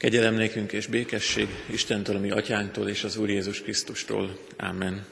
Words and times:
Kegyelem 0.00 0.34
nékünk 0.34 0.72
és 0.72 0.86
békesség 0.86 1.48
Istentől, 1.66 2.16
a 2.16 2.18
mi 2.18 2.30
atyánktól 2.30 2.88
és 2.88 3.04
az 3.04 3.16
Úr 3.16 3.28
Jézus 3.28 3.62
Krisztustól. 3.62 4.38
Amen. 4.56 5.06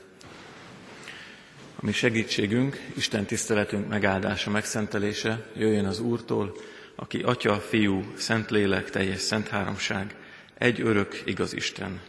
A 1.76 1.84
mi 1.84 1.92
segítségünk, 1.92 2.86
Isten 2.96 3.24
tiszteletünk 3.24 3.88
megáldása, 3.88 4.50
megszentelése 4.50 5.50
jöjjön 5.56 5.84
az 5.84 6.00
Úrtól, 6.00 6.56
aki 6.94 7.22
Atya, 7.22 7.60
Fiú, 7.60 8.12
Szentlélek, 8.16 8.90
teljes 8.90 9.20
szent 9.20 9.48
háromság, 9.48 10.14
egy 10.54 10.80
örök, 10.80 11.22
igaz 11.24 11.52
Isten. 11.52 12.00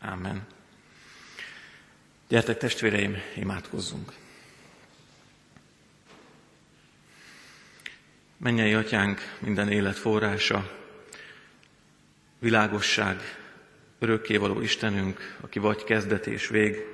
Amen. 0.00 0.46
Gyertek 2.28 2.58
testvéreim, 2.58 3.16
imádkozzunk. 3.36 4.12
Mennyei 8.36 8.72
atyánk, 8.72 9.36
minden 9.38 9.70
élet 9.70 9.96
forrása, 9.96 10.84
világosság, 12.38 13.20
örökkévaló 13.98 14.60
Istenünk, 14.60 15.36
aki 15.40 15.58
vagy 15.58 15.84
kezdet 15.84 16.26
és 16.26 16.48
vég, 16.48 16.84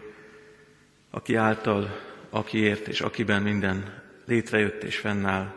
aki 1.10 1.34
által, 1.34 2.00
akiért 2.30 2.88
és 2.88 3.00
akiben 3.00 3.42
minden 3.42 4.02
létrejött 4.24 4.82
és 4.82 4.96
fennáll. 4.96 5.54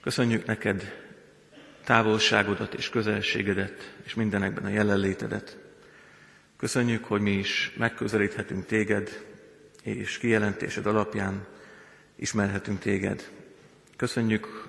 Köszönjük 0.00 0.46
neked 0.46 1.06
távolságodat 1.84 2.74
és 2.74 2.90
közelségedet, 2.90 3.94
és 4.02 4.14
mindenekben 4.14 4.64
a 4.64 4.68
jelenlétedet. 4.68 5.58
Köszönjük, 6.56 7.04
hogy 7.04 7.20
mi 7.20 7.30
is 7.30 7.74
megközelíthetünk 7.76 8.66
téged, 8.66 9.24
és 9.82 10.18
kijelentésed 10.18 10.86
alapján 10.86 11.46
ismerhetünk 12.16 12.78
téged. 12.78 13.30
Köszönjük 13.96 14.68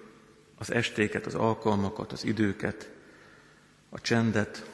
az 0.58 0.72
estéket, 0.72 1.25
az 1.25 1.36
alkalmakat, 1.36 2.11
az 2.11 2.25
időket, 2.25 2.91
a 3.89 4.02
csendet, 4.02 4.66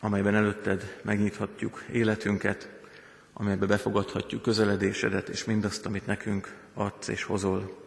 amelyben 0.00 0.34
előtted 0.34 1.00
megnyithatjuk 1.02 1.84
életünket, 1.92 2.68
amelybe 3.32 3.66
befogadhatjuk 3.66 4.42
közeledésedet 4.42 5.28
és 5.28 5.44
mindazt, 5.44 5.86
amit 5.86 6.06
nekünk 6.06 6.54
adsz 6.74 7.08
és 7.08 7.22
hozol. 7.22 7.84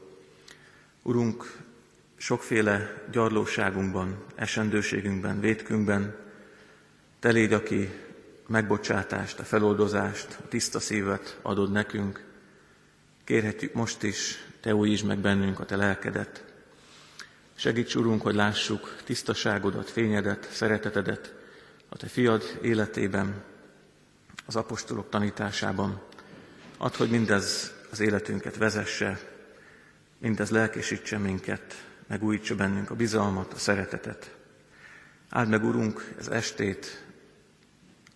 Urunk, 1.02 1.58
sokféle 2.18 3.04
gyarlóságunkban, 3.12 4.24
esendőségünkben, 4.36 5.40
vétkünkben, 5.40 6.16
te 7.20 7.30
légy, 7.30 7.54
aki 7.54 7.90
megbocsátást, 8.48 9.40
a 9.40 9.44
feloldozást, 9.44 10.38
a 10.44 10.48
tiszta 10.48 10.80
szívet 10.80 11.40
adod 11.42 11.72
nekünk. 11.72 12.26
Kérhetjük 13.24 13.74
most 13.74 14.04
is, 14.04 14.46
te 14.62 14.76
újítsd 14.76 15.06
meg 15.06 15.18
bennünk 15.18 15.60
a 15.60 15.66
te 15.66 15.76
lelkedet, 15.76 16.49
Segíts, 17.60 17.96
Urunk, 17.96 18.22
hogy 18.22 18.36
lássuk 18.36 18.96
tisztaságodat, 19.04 19.90
fényedet, 19.90 20.50
szeretetedet 20.52 21.34
a 21.90 21.98
Te 21.98 22.08
fiad 22.08 22.60
életében, 22.62 23.44
az 24.46 24.56
apostolok 24.56 25.10
tanításában. 25.10 26.02
Add, 26.78 26.96
hogy 26.96 27.10
mindez 27.10 27.74
az 27.92 28.00
életünket 28.00 28.58
vezesse, 28.58 29.20
mindez 30.18 30.50
lelkesítse 30.50 31.18
minket, 31.18 31.86
megújítsa 32.08 32.56
bennünk 32.56 32.90
a 32.90 32.96
bizalmat, 32.96 33.54
a 33.54 33.58
szeretetet. 33.58 34.36
Áld 35.30 35.50
meg, 35.50 35.64
Urunk, 35.64 36.14
ez 36.20 36.28
estét, 36.28 37.06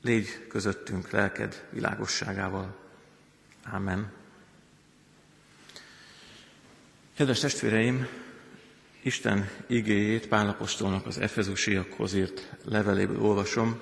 légy 0.02 0.48
közöttünk 0.48 1.10
lelked 1.10 1.68
világosságával. 1.70 2.76
Amen. 3.72 4.12
Kedves 7.16 7.40
testvéreim, 7.40 8.08
Isten 9.06 9.50
igéjét 9.68 10.28
Pálapostolnak 10.28 11.06
az 11.06 11.18
Efezusiakhoz 11.18 12.14
írt 12.14 12.50
leveléből 12.66 13.22
olvasom. 13.22 13.82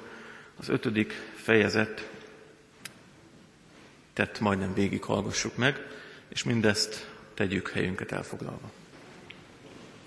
Az 0.58 0.70
ötödik 0.70 1.14
fejezet 1.36 2.10
tett 4.14 4.40
majdnem 4.40 4.74
végig 4.74 5.04
hallgassuk 5.04 5.58
meg, 5.58 5.88
és 6.30 6.44
mindezt 6.44 7.10
tegyük 7.34 7.70
helyünket 7.70 8.12
elfoglalva. 8.12 8.72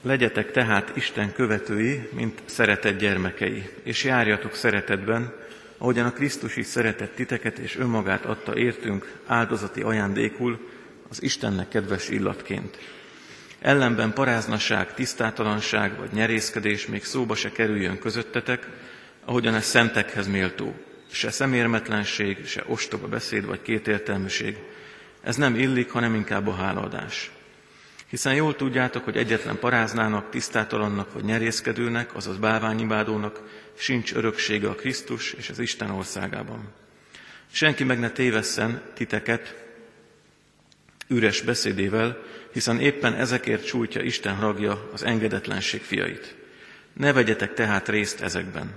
Legyetek 0.02 0.50
tehát 0.50 0.96
Isten 0.96 1.32
követői, 1.32 2.08
mint 2.12 2.42
szeretett 2.44 2.98
gyermekei, 2.98 3.70
és 3.82 4.04
járjatok 4.04 4.54
szeretetben, 4.54 5.32
ahogyan 5.78 6.06
a 6.06 6.12
Krisztus 6.12 6.56
is 6.56 6.66
szeretett 6.66 7.14
titeket, 7.14 7.58
és 7.58 7.76
önmagát 7.76 8.24
adta 8.24 8.56
értünk 8.56 9.20
áldozati 9.26 9.80
ajándékul, 9.82 10.68
az 11.08 11.22
Istennek 11.22 11.68
kedves 11.68 12.08
illatként 12.08 12.78
ellenben 13.64 14.12
paráznaság, 14.12 14.94
tisztátalanság 14.94 15.98
vagy 15.98 16.12
nyerészkedés 16.12 16.86
még 16.86 17.04
szóba 17.04 17.34
se 17.34 17.52
kerüljön 17.52 17.98
közöttetek, 17.98 18.68
ahogyan 19.24 19.54
ez 19.54 19.64
szentekhez 19.64 20.26
méltó. 20.26 20.74
Se 21.10 21.30
szemérmetlenség, 21.30 22.46
se 22.46 22.64
ostoba 22.66 23.08
beszéd 23.08 23.46
vagy 23.46 23.62
kétértelműség. 23.62 24.56
Ez 25.22 25.36
nem 25.36 25.54
illik, 25.54 25.90
hanem 25.90 26.14
inkább 26.14 26.46
a 26.46 26.54
hálaadás. 26.54 27.30
Hiszen 28.06 28.34
jól 28.34 28.56
tudjátok, 28.56 29.04
hogy 29.04 29.16
egyetlen 29.16 29.58
paráznának, 29.58 30.30
tisztátalannak 30.30 31.12
vagy 31.12 31.24
nyerészkedőnek, 31.24 32.16
azaz 32.16 32.36
bálványibádónak 32.36 33.40
sincs 33.78 34.14
öröksége 34.14 34.68
a 34.68 34.74
Krisztus 34.74 35.32
és 35.32 35.50
az 35.50 35.58
Isten 35.58 35.90
országában. 35.90 36.68
Senki 37.50 37.84
meg 37.84 37.98
ne 37.98 38.10
tévesszen 38.10 38.82
titeket 38.94 39.64
üres 41.08 41.40
beszédével, 41.40 42.22
hiszen 42.54 42.80
éppen 42.80 43.14
ezekért 43.14 43.66
csújtja 43.66 44.02
Isten 44.02 44.40
ragja 44.40 44.88
az 44.92 45.02
engedetlenség 45.02 45.82
fiait. 45.82 46.34
Ne 46.92 47.12
vegyetek 47.12 47.54
tehát 47.54 47.88
részt 47.88 48.20
ezekben, 48.20 48.72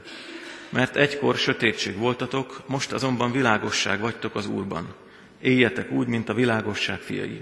mert 0.70 0.96
egykor 0.96 1.36
sötétség 1.36 1.98
voltatok, 1.98 2.64
most 2.68 2.92
azonban 2.92 3.32
világosság 3.32 4.00
vagytok 4.00 4.36
az 4.36 4.48
Úrban. 4.48 4.96
Éljetek 5.42 5.92
úgy, 5.92 6.08
mint 6.08 6.30
a 6.30 6.34
világosság 6.34 7.00
fiai. 7.00 7.42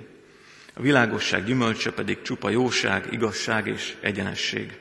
A 0.74 0.82
világosság 0.82 1.46
gyümölcse 1.46 1.92
pedig 1.92 2.22
csupa 2.22 2.50
jóság, 2.50 3.08
igazság 3.12 3.68
és 3.68 3.96
egyenesség. 4.02 4.78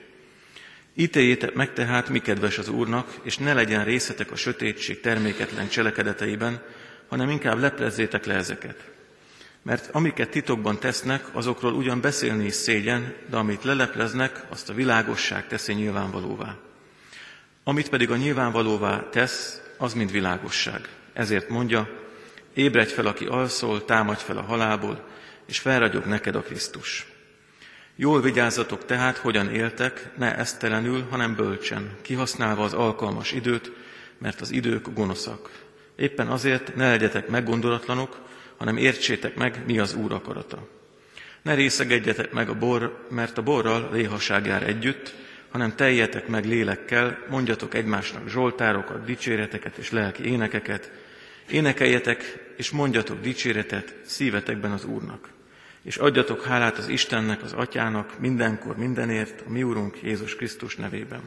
Ítéljétek 0.95 1.55
meg 1.55 1.73
tehát, 1.73 2.09
mi 2.09 2.19
kedves 2.19 2.59
az 2.59 2.69
Úrnak, 2.69 3.21
és 3.23 3.39
ne 3.39 3.53
legyen 3.53 3.85
részetek 3.85 4.31
a 4.31 4.37
sötétség 4.37 5.01
terméketlen 5.01 5.69
cselekedeteiben, 5.69 6.63
hanem 7.09 7.31
inkább 7.31 7.59
leplezzétek 7.59 8.27
le 8.27 8.35
ezeket 8.35 8.94
mert 9.65 9.89
amiket 9.93 10.31
titokban 10.31 10.79
tesznek, 10.79 11.25
azokról 11.33 11.73
ugyan 11.73 12.01
beszélni 12.01 12.45
is 12.45 12.55
szégyen, 12.55 13.15
de 13.31 13.37
amit 13.37 13.65
lelepleznek, 13.65 14.45
azt 14.49 14.71
a 14.71 14.75
világosság 14.75 15.47
teszi 15.47 15.73
nyilvánvalóvá. 15.73 16.57
Amit 17.65 17.89
pedig 17.89 18.11
a 18.11 18.17
nyilvánvalóvá 18.17 19.09
tesz, 19.11 19.63
az 19.79 19.95
mind 19.95 20.11
világosság. 20.11 20.89
Ezért 21.13 21.49
mondja, 21.49 21.89
ébredj 22.55 22.93
fel, 22.93 23.07
aki 23.07 23.25
alszol, 23.25 23.85
támadj 23.85 24.23
fel 24.23 24.37
a 24.37 24.43
halálból, 24.43 25.05
és 25.47 25.59
felragyog 25.59 26.05
neked 26.05 26.35
a 26.35 26.43
Krisztus. 26.43 27.07
Jól 27.97 28.21
vigyázzatok 28.21 28.85
tehát, 28.85 29.17
hogyan 29.17 29.55
éltek, 29.55 30.11
ne 30.17 30.37
esztelenül, 30.37 31.07
hanem 31.11 31.35
bölcsen, 31.35 31.91
kihasználva 32.03 32.65
az 32.65 32.73
alkalmas 32.73 33.33
időt, 33.33 33.73
mert 34.19 34.41
az 34.41 34.51
idők 34.51 34.93
gonoszak. 34.95 35.51
Éppen 35.97 36.29
azért 36.29 36.75
ne 36.75 36.89
legyetek 36.91 37.29
meggondolatlanok, 37.29 38.19
hanem 38.65 38.83
értsétek 38.83 39.35
meg, 39.35 39.63
mi 39.67 39.79
az 39.79 39.95
Úr 39.95 40.13
akarata. 40.13 40.69
Ne 41.43 41.55
részegedjetek 41.55 42.33
meg 42.33 42.49
a 42.49 42.59
bor, 42.59 43.07
mert 43.11 43.39
a 43.39 43.43
borral 43.43 43.89
léhaság 43.93 44.47
jár 44.47 44.63
együtt, 44.63 45.15
hanem 45.51 45.77
teljetek 45.77 46.27
meg 46.27 46.45
lélekkel, 46.45 47.19
mondjatok 47.31 47.75
egymásnak 47.75 48.29
zsoltárokat, 48.29 49.05
dicséreteket 49.05 49.77
és 49.77 49.91
lelki 49.91 50.25
énekeket, 50.25 50.91
énekeljetek 51.51 52.39
és 52.57 52.71
mondjatok 52.71 53.21
dicséretet 53.21 53.95
szívetekben 54.05 54.73
az 54.73 54.85
Úrnak. 54.85 55.29
És 55.83 55.97
adjatok 55.97 56.45
hálát 56.45 56.79
az 56.79 56.89
Istennek, 56.89 57.43
az 57.43 57.53
Atyának 57.53 58.19
mindenkor, 58.19 58.77
mindenért, 58.77 59.43
a 59.47 59.51
mi 59.51 59.63
Úrunk 59.63 60.03
Jézus 60.03 60.37
Krisztus 60.37 60.77
nevében. 60.77 61.23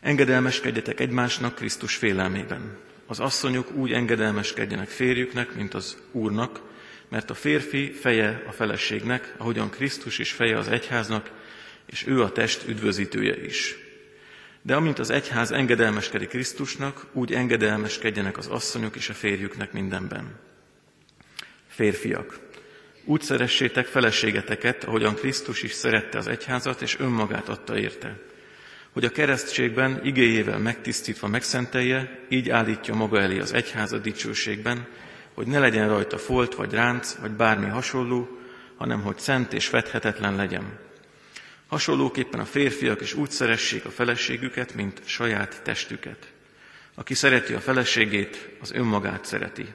Engedelmeskedjetek 0.00 1.00
egymásnak 1.00 1.54
Krisztus 1.54 1.94
félelmében. 1.94 2.76
Az 3.06 3.20
asszonyok 3.20 3.72
úgy 3.74 3.92
engedelmeskedjenek 3.92 4.88
férjüknek, 4.88 5.54
mint 5.54 5.74
az 5.74 5.96
Úrnak, 6.12 6.60
mert 7.08 7.30
a 7.30 7.34
férfi 7.34 7.90
feje 7.90 8.42
a 8.46 8.52
feleségnek, 8.52 9.34
ahogyan 9.36 9.70
Krisztus 9.70 10.18
is 10.18 10.32
feje 10.32 10.58
az 10.58 10.68
egyháznak, 10.68 11.30
és 11.86 12.06
ő 12.06 12.22
a 12.22 12.32
test 12.32 12.68
üdvözítője 12.68 13.44
is. 13.44 13.76
De 14.62 14.74
amint 14.74 14.98
az 14.98 15.10
egyház 15.10 15.50
engedelmeskedik 15.50 16.28
Krisztusnak, 16.28 17.06
úgy 17.12 17.32
engedelmeskedjenek 17.32 18.38
az 18.38 18.46
asszonyok 18.46 18.96
is 18.96 19.08
a 19.08 19.14
férjüknek 19.14 19.72
mindenben. 19.72 20.38
Férfiak, 21.66 22.38
úgy 23.04 23.20
szeressétek 23.22 23.86
feleségeteket, 23.86 24.84
ahogyan 24.84 25.14
Krisztus 25.14 25.62
is 25.62 25.72
szerette 25.72 26.18
az 26.18 26.26
egyházat, 26.26 26.82
és 26.82 26.98
önmagát 26.98 27.48
adta 27.48 27.78
érte 27.78 28.18
hogy 28.96 29.04
a 29.04 29.10
keresztségben 29.10 30.00
igéjével 30.04 30.58
megtisztítva 30.58 31.28
megszentelje, 31.28 32.18
így 32.28 32.50
állítja 32.50 32.94
maga 32.94 33.20
elé 33.20 33.38
az 33.38 33.52
egyháza 33.52 33.98
dicsőségben, 33.98 34.86
hogy 35.34 35.46
ne 35.46 35.58
legyen 35.58 35.88
rajta 35.88 36.18
folt 36.18 36.54
vagy 36.54 36.72
ránc, 36.72 37.14
vagy 37.14 37.30
bármi 37.30 37.68
hasonló, 37.68 38.38
hanem 38.76 39.02
hogy 39.02 39.18
szent 39.18 39.52
és 39.52 39.66
fedhetetlen 39.66 40.36
legyen. 40.36 40.78
Hasonlóképpen 41.66 42.40
a 42.40 42.44
férfiak 42.44 43.00
is 43.00 43.14
úgy 43.14 43.30
szeressék 43.30 43.84
a 43.84 43.90
feleségüket, 43.90 44.74
mint 44.74 45.00
saját 45.04 45.60
testüket. 45.62 46.32
Aki 46.94 47.14
szereti 47.14 47.52
a 47.52 47.60
feleségét, 47.60 48.48
az 48.60 48.72
önmagát 48.72 49.24
szereti. 49.24 49.66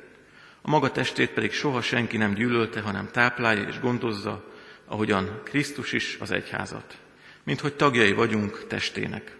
A 0.62 0.70
maga 0.70 0.92
testét 0.92 1.30
pedig 1.30 1.52
soha 1.52 1.82
senki 1.82 2.18
nem 2.18 2.34
gyűlölte, 2.34 2.80
hanem 2.80 3.10
táplálja 3.12 3.68
és 3.68 3.80
gondozza, 3.80 4.46
ahogyan 4.86 5.42
Krisztus 5.44 5.94
is 5.94 6.18
az 6.20 6.32
egyházat, 6.32 6.98
mint 7.44 7.60
hogy 7.60 7.74
tagjai 7.74 8.12
vagyunk 8.14 8.68
testének. 8.68 9.36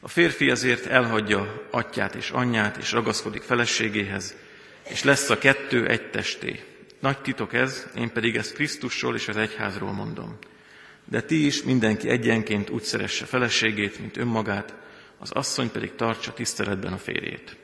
A 0.00 0.08
férfi 0.08 0.50
ezért 0.50 0.86
elhagyja 0.86 1.66
atyát 1.70 2.14
és 2.14 2.30
anyját, 2.30 2.76
és 2.76 2.92
ragaszkodik 2.92 3.42
feleségéhez, 3.42 4.36
és 4.88 5.02
lesz 5.02 5.30
a 5.30 5.38
kettő 5.38 5.86
egy 5.86 6.10
testé. 6.10 6.64
Nagy 7.00 7.18
titok 7.18 7.52
ez, 7.52 7.86
én 7.96 8.12
pedig 8.12 8.36
ezt 8.36 8.54
Krisztusról 8.54 9.14
és 9.14 9.28
az 9.28 9.36
egyházról 9.36 9.92
mondom. 9.92 10.38
De 11.04 11.22
ti 11.22 11.46
is 11.46 11.62
mindenki 11.62 12.08
egyenként 12.08 12.70
úgy 12.70 12.82
szeresse 12.82 13.24
feleségét, 13.24 13.98
mint 13.98 14.16
önmagát, 14.16 14.74
az 15.18 15.30
asszony 15.30 15.70
pedig 15.70 15.94
tartsa 15.94 16.32
tiszteletben 16.32 16.92
a 16.92 16.98
férjét. 16.98 17.56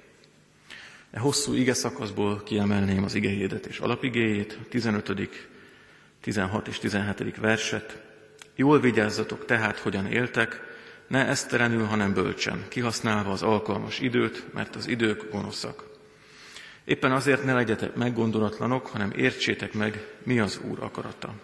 E 1.11 1.19
hosszú 1.19 1.55
ige 1.55 1.75
szakaszból 1.75 2.43
kiemelném 2.43 3.05
az 3.05 3.15
igehirdetés 3.15 3.79
alapigéjét, 3.79 4.59
15., 4.69 5.13
16 6.21 6.69
és 6.69 6.79
17. 6.79 7.37
verset. 7.37 8.03
Jól 8.55 8.81
vigyázzatok 8.81 9.45
tehát, 9.45 9.79
hogyan 9.79 10.07
éltek, 10.07 10.61
ne 11.07 11.27
eszterenül, 11.27 11.85
hanem 11.85 12.15
bölcsen, 12.15 12.65
kihasználva 12.69 13.31
az 13.31 13.43
alkalmas 13.43 14.01
időt, 14.01 14.53
mert 14.53 14.77
az 14.77 14.87
idők 14.87 15.31
gonoszak. 15.31 15.85
Éppen 16.85 17.13
azért 17.13 17.45
ne 17.45 17.53
legyetek 17.53 17.95
meggondolatlanok, 17.95 18.87
hanem 18.87 19.13
értsétek 19.17 19.73
meg, 19.73 20.07
mi 20.23 20.39
az 20.39 20.61
Úr 20.65 20.79
akarata. 20.83 21.35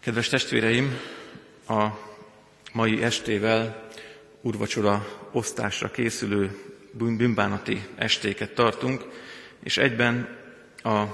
Kedves 0.00 0.28
testvéreim, 0.28 0.98
a 1.68 1.88
mai 2.72 3.02
estével 3.02 3.88
úrvacsora 4.40 5.06
osztásra 5.32 5.90
készülő 5.90 6.58
bűnbánati 6.92 7.86
estéket 7.94 8.54
tartunk, 8.54 9.04
és 9.62 9.76
egyben 9.76 10.38
a 10.82 11.04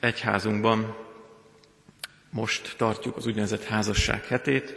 egyházunkban 0.00 0.96
most 2.30 2.74
tartjuk 2.76 3.16
az 3.16 3.26
úgynevezett 3.26 3.64
házasság 3.64 4.26
hetét. 4.26 4.76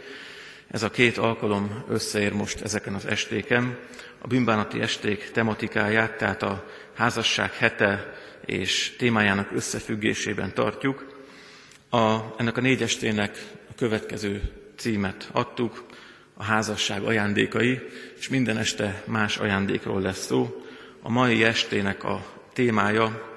Ez 0.70 0.82
a 0.82 0.90
két 0.90 1.18
alkalom 1.18 1.84
összeér 1.88 2.32
most 2.32 2.60
ezeken 2.60 2.94
az 2.94 3.06
estéken. 3.06 3.78
A 4.18 4.26
bűnbánati 4.26 4.80
esték 4.80 5.30
tematikáját, 5.30 6.16
tehát 6.16 6.42
a 6.42 6.66
házasság 6.94 7.52
hete 7.52 8.14
és 8.46 8.94
témájának 8.98 9.52
összefüggésében 9.52 10.54
tartjuk. 10.54 11.22
A, 11.90 12.18
ennek 12.36 12.56
a 12.56 12.60
négy 12.60 12.82
estének 12.82 13.46
a 13.70 13.74
következő 13.76 14.52
címet 14.76 15.28
adtuk, 15.32 15.84
a 16.34 16.42
házasság 16.42 17.02
ajándékai, 17.02 17.80
és 18.18 18.28
minden 18.28 18.58
este 18.58 19.02
más 19.06 19.36
ajándékról 19.36 20.00
lesz 20.00 20.24
szó. 20.26 20.64
A 21.02 21.08
mai 21.08 21.44
estének 21.44 22.04
a 22.04 22.26
témája 22.52 23.32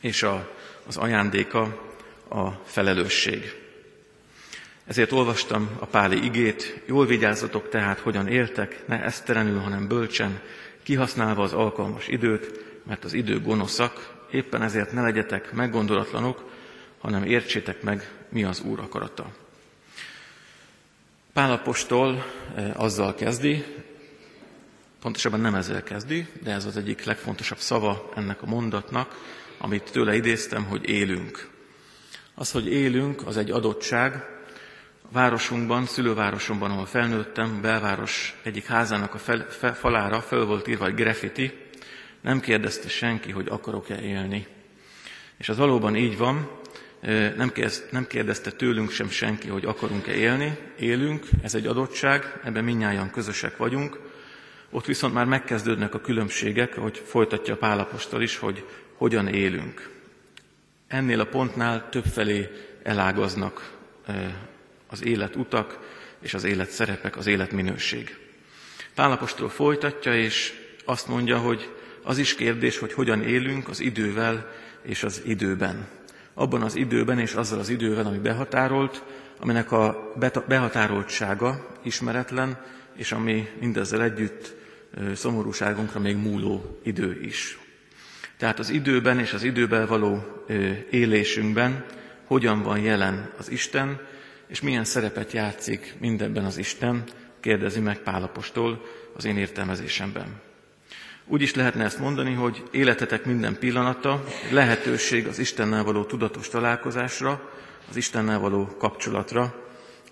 és 0.00 0.22
a, 0.22 0.50
az 0.86 0.96
ajándéka 0.96 1.87
a 2.28 2.60
felelősség. 2.64 3.54
Ezért 4.84 5.12
olvastam 5.12 5.70
a 5.78 5.86
Páli 5.86 6.24
igét, 6.24 6.80
jól 6.86 7.06
vigyázzatok 7.06 7.68
tehát, 7.68 7.98
hogyan 7.98 8.26
éltek, 8.28 8.86
ne 8.86 9.02
esztelenül, 9.02 9.58
hanem 9.58 9.88
bölcsen, 9.88 10.40
kihasználva 10.82 11.42
az 11.42 11.52
alkalmas 11.52 12.08
időt, 12.08 12.64
mert 12.86 13.04
az 13.04 13.12
idő 13.12 13.40
gonoszak, 13.40 14.16
éppen 14.30 14.62
ezért 14.62 14.92
ne 14.92 15.02
legyetek 15.02 15.52
meggondolatlanok, 15.52 16.50
hanem 16.98 17.24
értsétek 17.24 17.82
meg, 17.82 18.10
mi 18.28 18.44
az 18.44 18.60
Úr 18.60 18.80
akarata. 18.80 19.32
Pálapostól 21.32 22.24
eh, 22.54 22.80
azzal 22.80 23.14
kezdi, 23.14 23.64
pontosabban 25.00 25.40
nem 25.40 25.54
ezzel 25.54 25.82
kezdi, 25.82 26.26
de 26.42 26.50
ez 26.52 26.64
az 26.64 26.76
egyik 26.76 27.04
legfontosabb 27.04 27.58
szava 27.58 28.10
ennek 28.14 28.42
a 28.42 28.46
mondatnak, 28.46 29.14
amit 29.58 29.90
tőle 29.92 30.14
idéztem, 30.14 30.64
hogy 30.64 30.88
élünk. 30.88 31.48
Az, 32.38 32.50
hogy 32.50 32.72
élünk, 32.72 33.26
az 33.26 33.36
egy 33.36 33.50
adottság. 33.50 34.12
A 35.02 35.08
városunkban, 35.12 35.86
szülővárosomban, 35.86 36.70
ahol 36.70 36.86
felnőttem, 36.86 37.60
belváros 37.60 38.40
egyik 38.42 38.66
házának 38.66 39.14
a 39.14 39.18
fel, 39.18 39.46
fel, 39.48 39.74
falára 39.74 40.20
föl 40.20 40.46
volt 40.46 40.68
írva 40.68 40.86
egy 40.86 40.94
graffiti, 40.94 41.52
nem 42.20 42.40
kérdezte 42.40 42.88
senki, 42.88 43.30
hogy 43.30 43.46
akarok-e 43.48 44.00
élni. 44.00 44.46
És 45.38 45.48
az 45.48 45.56
valóban 45.56 45.96
így 45.96 46.16
van, 46.16 46.50
nem, 47.90 48.06
kérdezte 48.08 48.50
tőlünk 48.50 48.90
sem 48.90 49.08
senki, 49.08 49.48
hogy 49.48 49.64
akarunk-e 49.64 50.12
élni, 50.12 50.58
élünk, 50.78 51.26
ez 51.42 51.54
egy 51.54 51.66
adottság, 51.66 52.40
ebben 52.44 52.64
minnyáján 52.64 53.10
közösek 53.10 53.56
vagyunk. 53.56 54.00
Ott 54.70 54.84
viszont 54.84 55.14
már 55.14 55.26
megkezdődnek 55.26 55.94
a 55.94 56.00
különbségek, 56.00 56.74
hogy 56.74 57.02
folytatja 57.06 57.56
Pálapostól 57.56 58.22
is, 58.22 58.36
hogy 58.36 58.64
hogyan 58.96 59.28
élünk. 59.28 59.97
Ennél 60.88 61.20
a 61.20 61.26
pontnál 61.26 61.88
többfelé 61.88 62.50
elágaznak 62.82 63.76
az 64.86 65.04
életutak 65.04 65.78
és 66.20 66.34
az 66.34 66.44
élet 66.44 66.70
szerepek, 66.70 67.16
az 67.16 67.26
életminőség. 67.26 68.18
Pálapostól 68.94 69.48
folytatja, 69.48 70.14
és 70.14 70.52
azt 70.84 71.08
mondja, 71.08 71.38
hogy 71.38 71.74
az 72.02 72.18
is 72.18 72.34
kérdés, 72.34 72.78
hogy 72.78 72.92
hogyan 72.92 73.22
élünk 73.22 73.68
az 73.68 73.80
idővel 73.80 74.50
és 74.82 75.02
az 75.02 75.22
időben 75.24 75.88
abban 76.38 76.62
az 76.62 76.76
időben 76.76 77.18
és 77.18 77.32
azzal 77.32 77.58
az 77.58 77.68
idővel, 77.68 78.06
ami 78.06 78.18
behatárolt, 78.18 79.02
aminek 79.40 79.72
a 79.72 80.12
behatároltsága 80.48 81.66
ismeretlen, 81.82 82.64
és 82.96 83.12
ami 83.12 83.48
mindezzel 83.60 84.02
együtt 84.02 84.54
szomorúságunkra 85.14 86.00
még 86.00 86.16
múló 86.16 86.80
idő 86.82 87.20
is. 87.22 87.58
Tehát 88.38 88.58
az 88.58 88.70
időben 88.70 89.18
és 89.18 89.32
az 89.32 89.42
időben 89.42 89.86
való 89.86 90.44
élésünkben 90.90 91.84
hogyan 92.24 92.62
van 92.62 92.78
jelen 92.78 93.30
az 93.38 93.50
Isten, 93.50 94.00
és 94.46 94.60
milyen 94.60 94.84
szerepet 94.84 95.32
játszik 95.32 95.94
mindebben 96.00 96.44
az 96.44 96.58
Isten, 96.58 97.04
kérdezi 97.40 97.80
meg 97.80 97.98
Pálapostól 97.98 98.84
az 99.16 99.24
én 99.24 99.36
értelmezésemben. 99.36 100.40
Úgy 101.26 101.42
is 101.42 101.54
lehetne 101.54 101.84
ezt 101.84 101.98
mondani, 101.98 102.34
hogy 102.34 102.62
életetek 102.70 103.24
minden 103.24 103.58
pillanata 103.58 104.24
lehetőség 104.50 105.26
az 105.26 105.38
Istennel 105.38 105.84
való 105.84 106.04
tudatos 106.04 106.48
találkozásra, 106.48 107.50
az 107.88 107.96
Istennel 107.96 108.38
való 108.38 108.66
kapcsolatra, 108.66 109.54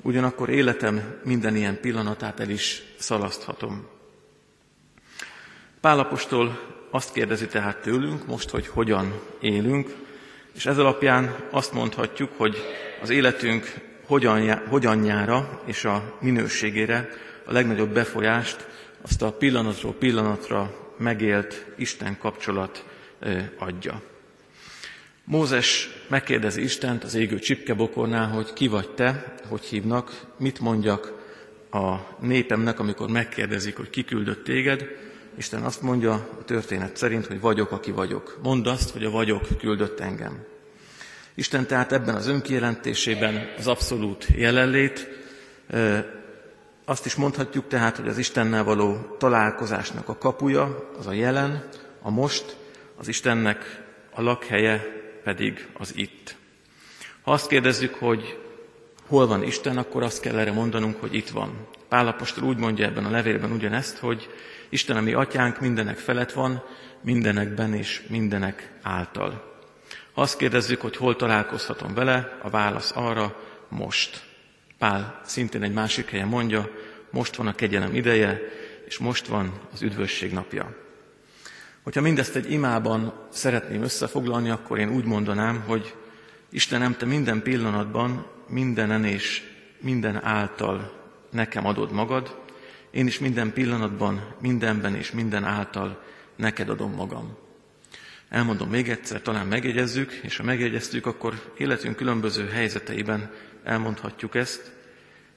ugyanakkor 0.03 0.49
életem 0.49 1.21
minden 1.25 1.57
ilyen 1.57 1.81
pillanatát 1.81 2.41
el 2.41 2.51
is 2.51 2.83
szalaszthatom. 2.99 3.89
Pálapostól 5.81 6.76
azt 6.97 7.13
kérdezi 7.13 7.47
tehát 7.47 7.77
tőlünk 7.77 8.27
most, 8.27 8.51
hogy 8.51 8.67
hogyan 8.67 9.21
élünk, 9.41 9.95
és 10.55 10.67
ez 10.67 10.79
alapján 10.79 11.37
azt 11.51 11.73
mondhatjuk, 11.73 12.31
hogy 12.37 12.57
az 13.03 13.11
életünk 13.11 13.75
hogyan, 14.07 14.59
hogyanjára 14.69 15.63
és 15.65 15.85
a 15.85 16.17
minőségére 16.21 17.09
a 17.45 17.53
legnagyobb 17.53 17.89
befolyást 17.89 18.67
azt 19.03 19.23
a 19.23 19.33
pillanatról 19.33 19.95
pillanatra 19.95 20.93
megélt 20.99 21.67
Isten 21.77 22.19
kapcsolat 22.19 22.85
adja. 23.59 24.03
Mózes 25.25 25.91
megkérdezi 26.09 26.63
Istent 26.63 27.05
az 27.05 27.15
égő 27.15 27.39
csipkebokornál, 27.39 28.29
hogy 28.29 28.53
ki 28.53 28.69
vagy 28.69 28.91
te, 28.91 29.35
hogy 29.49 29.65
hívnak, 29.65 30.27
mit 30.39 30.61
mondjak 30.61 31.13
a 31.71 31.97
népemnek, 32.21 32.79
amikor 32.79 33.09
megkérdezik, 33.09 33.77
hogy 33.77 33.91
ki 33.91 34.05
küldött 34.05 34.45
téged. 34.45 35.05
Isten 35.37 35.63
azt 35.63 35.83
mondja 35.83 36.13
a 36.13 36.45
történet 36.45 36.97
szerint, 36.97 37.27
hogy 37.27 37.41
vagyok, 37.41 37.71
aki 37.71 37.91
vagyok. 37.91 38.39
Mondd 38.43 38.69
azt, 38.69 38.91
hogy 38.91 39.05
a 39.05 39.11
vagyok 39.11 39.47
küldött 39.59 40.01
engem. 40.01 40.45
Isten 41.35 41.67
tehát 41.67 41.93
ebben 41.93 42.15
az 42.15 42.27
önkijelentésében 42.27 43.49
az 43.59 43.67
abszolút 43.67 44.27
jelenlét, 44.37 45.09
azt 46.85 47.07
is 47.07 47.15
mondhatjuk 47.15 47.69
tehát, 47.69 47.97
hogy 47.97 48.09
az 48.09 48.19
Istennel 48.19 48.65
való 48.65 49.17
találkozásnak 49.19 50.09
a 50.09 50.19
kapuja, 50.19 50.91
az 50.99 51.07
a 51.07 51.13
jelen, 51.13 51.69
a 52.03 52.11
most, 52.11 52.57
az 52.97 53.09
Istennek 53.09 53.83
a 54.11 54.23
lakhelye 54.23 54.85
pedig 55.25 55.67
az 55.79 55.93
itt. 55.97 56.37
Ha 57.23 57.33
azt 57.33 57.49
kérdezzük, 57.49 57.95
hogy 57.95 58.39
hol 59.07 59.27
van 59.27 59.43
Isten, 59.43 59.77
akkor 59.77 60.03
azt 60.03 60.21
kell 60.21 60.39
erre 60.39 60.53
mondanunk, 60.53 61.01
hogy 61.01 61.15
itt 61.15 61.29
van. 61.29 61.67
Pálapostól 61.89 62.45
úgy 62.45 62.57
mondja 62.57 62.87
ebben 62.87 63.05
a 63.05 63.11
levélben 63.11 63.53
ugyanezt, 63.53 63.99
hogy 63.99 64.29
Isten, 64.69 64.97
ami 64.97 65.13
atyánk, 65.13 65.61
mindenek 65.61 65.99
felett 65.99 66.33
van, 66.33 66.63
mindenekben 67.01 67.75
és 67.75 68.03
mindenek 68.09 68.73
által. 68.83 69.55
Ha 70.13 70.21
azt 70.23 70.37
kérdezzük, 70.37 70.81
hogy 70.81 70.97
hol 70.97 71.17
találkozhatom 71.17 71.95
vele, 71.95 72.39
a 72.43 72.51
válasz 72.51 72.93
arra 72.95 73.37
most. 73.69 74.25
Pál 74.79 75.21
szintén 75.25 75.63
egy 75.63 75.73
másik 75.73 76.11
helyen 76.11 76.29
mondja, 76.29 76.71
most 77.11 77.37
van 77.37 77.47
a 77.47 77.55
kegyelem 77.55 77.95
ideje, 77.95 78.41
és 78.87 78.99
most 78.99 79.27
van 79.27 79.53
az 79.73 79.83
üdvösség 79.83 80.33
napja. 80.33 80.77
Hogyha 81.83 82.01
mindezt 82.01 82.37
egy 82.37 82.51
imában 82.51 83.13
szeretném 83.31 83.83
összefoglalni, 83.83 84.51
akkor 84.51 84.79
én 84.79 84.91
úgy 84.91 85.05
mondanám, 85.05 85.65
hogy 85.67 85.95
Istenem, 86.51 86.97
Te 86.97 87.07
minden 87.07 87.43
pillanatban, 87.43 88.27
mindenen 88.49 89.05
és 89.05 89.43
minden 89.81 90.25
által 90.25 90.93
nekem 91.31 91.67
adod 91.67 91.93
magad, 91.93 92.46
én 92.97 93.07
is 93.07 93.19
minden 93.19 93.53
pillanatban, 93.53 94.35
mindenben 94.41 94.95
és 94.95 95.11
minden 95.11 95.45
által 95.45 96.03
neked 96.37 96.69
adom 96.69 96.93
magam. 96.93 97.37
Elmondom 98.29 98.71
még 98.71 98.89
egyszer, 98.89 99.23
talán 99.23 99.47
megjegyezzük, 99.47 100.13
és 100.13 100.37
ha 100.37 100.43
megjegyeztük, 100.43 101.07
akkor 101.07 101.53
életünk 101.59 101.97
különböző 101.97 102.49
helyzeteiben 102.49 103.31
elmondhatjuk 103.65 104.35
ezt. 104.35 104.73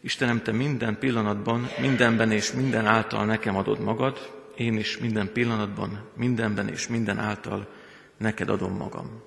Istenem, 0.02 0.42
Te 0.42 0.52
minden 0.52 1.00
pillanatban, 1.00 1.70
mindenben 1.80 2.32
és 2.32 2.52
minden 2.52 2.86
által 2.86 3.26
nekem 3.26 3.56
adod 3.56 3.80
magad, 3.80 4.42
én 4.56 4.78
is 4.78 4.98
minden 4.98 5.32
pillanatban, 5.32 6.10
mindenben 6.16 6.68
és 6.68 6.88
minden 6.88 7.18
által 7.18 7.68
neked 8.18 8.50
adom 8.50 8.78
magam. 8.78 9.22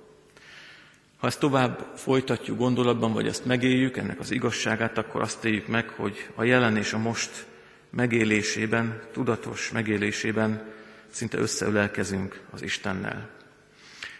Ha 1.16 1.26
ezt 1.26 1.40
tovább 1.40 1.92
folytatjuk 1.96 2.58
gondolatban, 2.58 3.12
vagy 3.12 3.26
ezt 3.26 3.44
megéljük, 3.44 3.96
ennek 3.96 4.20
az 4.20 4.30
igazságát, 4.30 4.98
akkor 4.98 5.20
azt 5.20 5.44
éljük 5.44 5.66
meg, 5.66 5.88
hogy 5.88 6.28
a 6.34 6.44
jelen 6.44 6.76
és 6.76 6.92
a 6.92 6.98
most 6.98 7.50
megélésében, 7.92 9.00
tudatos 9.12 9.70
megélésében 9.70 10.72
szinte 11.10 11.38
összeülelkezünk 11.38 12.40
az 12.50 12.62
Istennel. 12.62 13.28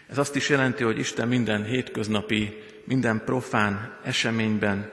Ez 0.09 0.17
azt 0.17 0.35
is 0.35 0.49
jelenti, 0.49 0.83
hogy 0.83 0.99
Isten 0.99 1.27
minden 1.27 1.65
hétköznapi, 1.65 2.57
minden 2.83 3.21
profán 3.25 3.97
eseményben, 4.03 4.89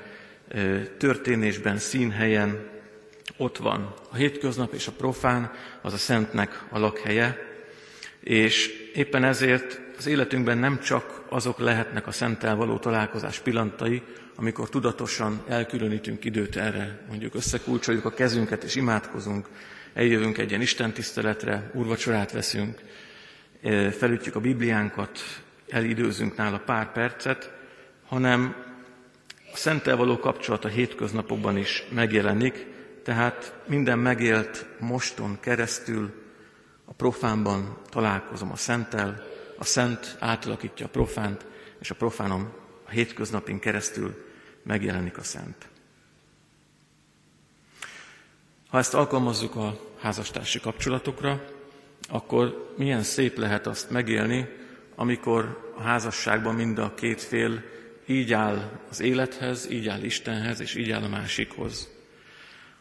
történésben, 0.99 1.79
színhelyen 1.79 2.69
ott 3.37 3.57
van. 3.57 3.95
A 4.11 4.17
hétköznap 4.17 4.73
és 4.73 4.87
a 4.87 4.93
profán 4.93 5.53
az 5.83 5.93
a 5.93 5.97
szentnek 5.97 6.63
a 6.69 6.79
lakhelye, 6.79 7.39
és 8.21 8.69
éppen 8.95 9.25
ezért 9.25 9.81
az 10.01 10.07
életünkben 10.07 10.59
nem 10.59 10.79
csak 10.79 11.23
azok 11.29 11.59
lehetnek 11.59 12.07
a 12.07 12.13
szenttel 12.13 12.57
való 12.57 12.79
találkozás 12.79 13.39
pillanatai, 13.39 14.03
amikor 14.37 14.69
tudatosan 14.69 15.43
elkülönítünk 15.49 16.25
időt 16.25 16.57
erre, 16.57 17.01
mondjuk 17.09 17.35
összekulcsoljuk 17.35 18.05
a 18.05 18.11
kezünket 18.11 18.65
és 18.65 18.75
imádkozunk, 18.75 19.49
eljövünk 19.95 20.39
egy 20.39 20.49
ilyen 20.49 20.61
Isten 20.61 20.93
tiszteletre, 20.93 21.71
úrvacsorát 21.75 22.33
veszünk, 22.33 22.79
felütjük 23.91 24.35
a 24.35 24.41
Bibliánkat, 24.41 25.19
elidőzünk 25.69 26.37
nála 26.37 26.59
pár 26.59 26.93
percet, 26.93 27.53
hanem 28.07 28.55
a 29.53 29.57
szenttel 29.57 29.97
való 29.97 30.19
kapcsolat 30.19 30.65
a 30.65 30.69
hétköznapokban 30.69 31.57
is 31.57 31.85
megjelenik, 31.91 32.67
tehát 33.05 33.55
minden 33.67 33.99
megélt 33.99 34.67
moston 34.79 35.39
keresztül 35.41 36.11
a 36.85 36.93
profánban 36.93 37.79
találkozom 37.91 38.51
a 38.51 38.57
szenttel, 38.57 39.30
a 39.61 39.65
szent 39.65 40.17
átalakítja 40.19 40.87
a 40.87 40.89
profánt, 40.89 41.47
és 41.79 41.91
a 41.91 41.95
profánom 41.95 42.53
a 42.87 42.91
hétköznapin 42.91 43.59
keresztül 43.59 44.25
megjelenik 44.63 45.19
a 45.19 45.23
szent. 45.23 45.69
Ha 48.69 48.79
ezt 48.79 48.95
alkalmazzuk 48.95 49.57
a 49.57 49.81
házastársi 49.99 50.61
kapcsolatokra, 50.61 51.45
akkor 52.09 52.75
milyen 52.77 53.03
szép 53.03 53.37
lehet 53.37 53.67
azt 53.67 53.91
megélni, 53.91 54.49
amikor 54.95 55.73
a 55.77 55.83
házasságban 55.83 56.55
mind 56.55 56.79
a 56.79 56.95
két 56.95 57.23
fél 57.23 57.63
így 58.07 58.33
áll 58.33 58.81
az 58.91 59.01
élethez, 59.01 59.71
így 59.71 59.89
áll 59.89 60.03
Istenhez, 60.03 60.61
és 60.61 60.75
így 60.75 60.91
áll 60.91 61.03
a 61.03 61.09
másikhoz. 61.09 61.89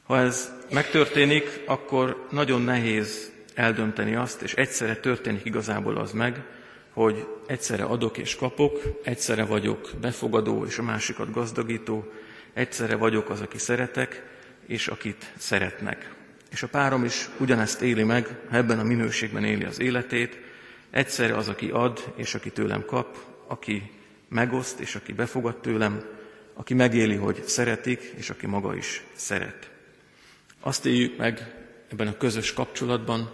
Ha 0.04 0.18
ez 0.18 0.52
megtörténik, 0.72 1.62
akkor 1.66 2.28
nagyon 2.32 2.62
nehéz 2.62 3.32
eldönteni 3.54 4.16
azt, 4.16 4.42
és 4.42 4.54
egyszerre 4.54 4.96
történik 4.96 5.46
igazából 5.46 5.98
az 5.98 6.12
meg, 6.12 6.44
hogy 7.00 7.28
egyszerre 7.46 7.84
adok 7.84 8.18
és 8.18 8.36
kapok, 8.36 8.82
egyszerre 9.04 9.46
vagyok 9.46 9.92
befogadó 10.02 10.66
és 10.66 10.78
a 10.78 10.84
másikat 10.84 11.32
gazdagító, 11.32 12.12
egyszerre 12.54 12.96
vagyok 12.96 13.30
az, 13.30 13.42
aki 13.42 13.58
szeretek, 13.58 14.24
és 14.66 14.88
akit 14.88 15.34
szeretnek. 15.38 16.14
És 16.52 16.64
a 16.64 16.68
párom 16.68 17.04
is 17.04 17.30
ugyanezt 17.38 17.82
éli 17.82 18.04
meg, 18.04 18.40
ebben 18.52 18.80
a 18.80 18.84
minőségben 18.84 19.44
éli 19.44 19.64
az 19.64 19.80
életét, 19.80 20.40
egyszerre 20.90 21.36
az, 21.36 21.50
aki 21.50 21.70
ad, 21.70 22.14
és 22.16 22.36
aki 22.36 22.50
tőlem 22.50 22.86
kap, 22.86 23.18
aki 23.48 23.92
megoszt, 24.30 24.80
és 24.80 24.96
aki 24.96 25.14
befogad 25.14 25.58
tőlem, 25.58 26.06
aki 26.54 26.74
megéli, 26.74 27.16
hogy 27.16 27.44
szeretik, 27.46 28.14
és 28.18 28.30
aki 28.30 28.48
maga 28.48 28.76
is 28.76 29.04
szeret. 29.14 29.70
Azt 30.60 30.86
éljük 30.86 31.18
meg 31.18 31.54
ebben 31.92 32.08
a 32.08 32.18
közös 32.18 32.54
kapcsolatban, 32.54 33.34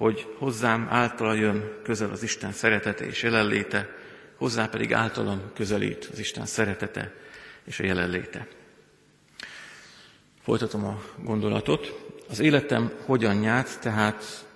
hogy 0.00 0.26
hozzám 0.38 0.86
általa 0.90 1.34
jön 1.34 1.72
közel 1.82 2.10
az 2.10 2.22
Isten 2.22 2.52
szeretete 2.52 3.06
és 3.06 3.22
jelenléte, 3.22 3.88
hozzá 4.36 4.66
pedig 4.66 4.92
általam 4.92 5.40
közelít 5.54 6.08
az 6.12 6.18
Isten 6.18 6.46
szeretete 6.46 7.12
és 7.64 7.80
a 7.80 7.84
jelenléte. 7.84 8.46
Folytatom 10.42 10.84
a 10.84 11.02
gondolatot. 11.22 12.12
Az 12.28 12.40
életem 12.40 12.92
hogyan 13.04 13.36
nyát, 13.36 13.80
tehát 13.80 14.46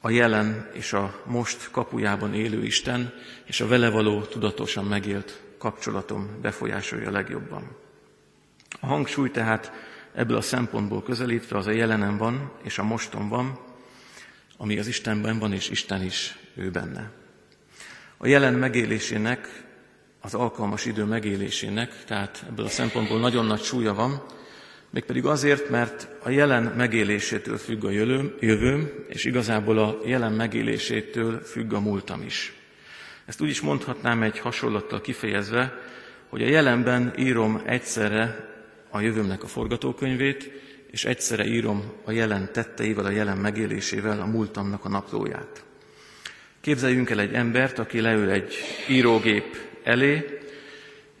a 0.00 0.10
jelen 0.10 0.70
és 0.72 0.92
a 0.92 1.20
most 1.24 1.70
kapujában 1.70 2.34
élő 2.34 2.64
Isten 2.64 3.12
és 3.44 3.60
a 3.60 3.66
vele 3.66 3.90
való 3.90 4.22
tudatosan 4.22 4.84
megélt 4.84 5.40
kapcsolatom 5.58 6.38
befolyásolja 6.40 7.10
legjobban. 7.10 7.76
A 8.80 8.86
hangsúly 8.86 9.30
tehát 9.30 9.72
ebből 10.14 10.36
a 10.36 10.40
szempontból 10.40 11.02
közelítve 11.02 11.58
az 11.58 11.66
a 11.66 11.70
jelenem 11.70 12.16
van 12.16 12.50
és 12.62 12.78
a 12.78 12.84
moston 12.84 13.28
van, 13.28 13.66
ami 14.60 14.78
az 14.78 14.86
Istenben 14.86 15.38
van, 15.38 15.52
és 15.52 15.70
Isten 15.70 16.02
is 16.02 16.38
ő 16.54 16.70
benne. 16.70 17.10
A 18.16 18.26
jelen 18.26 18.54
megélésének, 18.54 19.66
az 20.20 20.34
alkalmas 20.34 20.84
idő 20.84 21.04
megélésének, 21.04 22.04
tehát 22.04 22.44
ebből 22.48 22.64
a 22.64 22.68
szempontból 22.68 23.18
nagyon 23.18 23.46
nagy 23.46 23.62
súlya 23.62 23.94
van, 23.94 24.22
mégpedig 24.90 25.24
azért, 25.24 25.70
mert 25.70 26.08
a 26.22 26.30
jelen 26.30 26.62
megélésétől 26.62 27.56
függ 27.56 27.84
a 27.84 27.90
jövőm, 28.40 28.90
és 29.08 29.24
igazából 29.24 29.78
a 29.78 29.98
jelen 30.04 30.32
megélésétől 30.32 31.40
függ 31.40 31.72
a 31.72 31.80
múltam 31.80 32.22
is. 32.22 32.52
Ezt 33.24 33.40
úgy 33.40 33.48
is 33.48 33.60
mondhatnám 33.60 34.22
egy 34.22 34.38
hasonlattal 34.38 35.00
kifejezve, 35.00 35.78
hogy 36.28 36.42
a 36.42 36.48
jelenben 36.48 37.12
írom 37.18 37.62
egyszerre 37.64 38.48
a 38.90 39.00
jövőmnek 39.00 39.42
a 39.42 39.46
forgatókönyvét, 39.46 40.50
és 40.90 41.04
egyszerre 41.04 41.46
írom 41.46 41.92
a 42.04 42.10
jelen 42.10 42.52
tetteivel, 42.52 43.04
a 43.04 43.10
jelen 43.10 43.38
megélésével 43.38 44.20
a 44.20 44.26
múltamnak 44.26 44.84
a 44.84 44.88
naplóját. 44.88 45.64
Képzeljünk 46.60 47.10
el 47.10 47.20
egy 47.20 47.32
embert, 47.32 47.78
aki 47.78 48.00
leül 48.00 48.30
egy 48.30 48.54
írógép 48.88 49.56
elé, 49.82 50.38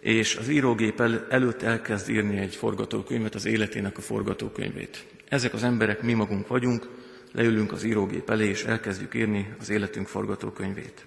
és 0.00 0.36
az 0.36 0.48
írógép 0.48 1.00
el, 1.00 1.26
előtt 1.30 1.62
elkezd 1.62 2.08
írni 2.08 2.38
egy 2.38 2.54
forgatókönyvet, 2.54 3.34
az 3.34 3.46
életének 3.46 3.98
a 3.98 4.00
forgatókönyvét. 4.00 5.04
Ezek 5.28 5.54
az 5.54 5.62
emberek 5.62 6.02
mi 6.02 6.12
magunk 6.12 6.46
vagyunk, 6.46 6.88
leülünk 7.32 7.72
az 7.72 7.84
írógép 7.84 8.30
elé, 8.30 8.48
és 8.48 8.64
elkezdjük 8.64 9.14
írni 9.14 9.54
az 9.60 9.70
életünk 9.70 10.06
forgatókönyvét. 10.06 11.06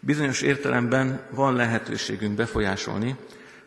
Bizonyos 0.00 0.42
értelemben 0.42 1.26
van 1.30 1.54
lehetőségünk 1.54 2.34
befolyásolni, 2.34 3.16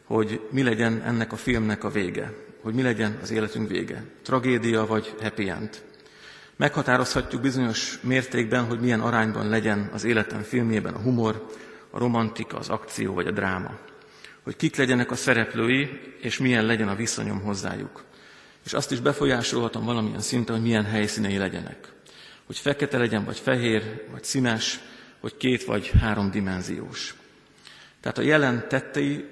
hogy 0.04 0.42
mi 0.52 0.64
legyen 0.64 1.02
ennek 1.02 1.32
a 1.32 1.36
filmnek 1.36 1.84
a 1.84 1.90
vége, 1.90 2.34
hogy 2.68 2.76
mi 2.76 2.82
legyen 2.82 3.18
az 3.22 3.32
életünk 3.32 3.70
vége. 3.70 4.04
Tragédia 4.24 4.86
vagy 4.86 5.16
happy 5.22 5.50
end. 5.50 5.82
Meghatározhatjuk 6.56 7.42
bizonyos 7.42 8.00
mértékben, 8.02 8.66
hogy 8.66 8.80
milyen 8.80 9.02
arányban 9.02 9.50
legyen 9.50 9.90
az 9.94 10.04
életem 10.04 10.42
filmjében 10.42 10.94
a 10.94 11.00
humor, 11.00 11.48
a 11.90 12.00
romantika, 12.00 12.58
az 12.58 12.70
akció 12.70 13.14
vagy 13.14 13.28
a 13.28 13.32
dráma. 13.32 13.78
Hogy 14.44 14.56
kik 14.56 14.76
legyenek 14.76 15.12
a 15.12 15.16
szereplői, 15.16 16.00
és 16.22 16.38
milyen 16.38 16.66
legyen 16.66 16.88
a 16.88 16.96
viszonyom 16.96 17.42
hozzájuk. 17.42 18.04
És 18.66 18.74
azt 18.74 18.92
is 18.92 19.00
befolyásolhatom 19.00 19.86
valamilyen 19.86 20.22
szinten, 20.22 20.56
hogy 20.56 20.64
milyen 20.64 20.86
helyszínei 20.86 21.38
legyenek. 21.38 21.92
Hogy 22.46 22.58
fekete 22.58 22.98
legyen, 22.98 23.26
vagy 23.26 23.40
fehér, 23.40 24.06
vagy 24.12 24.24
színes, 24.24 24.80
hogy 25.20 25.38
két 25.38 25.64
vagy 25.64 25.92
három 26.02 26.32
dimenziós. 26.32 27.16
Tehát 28.02 28.18
a 28.18 28.22
jelen 28.22 28.66
tettei 28.68 29.26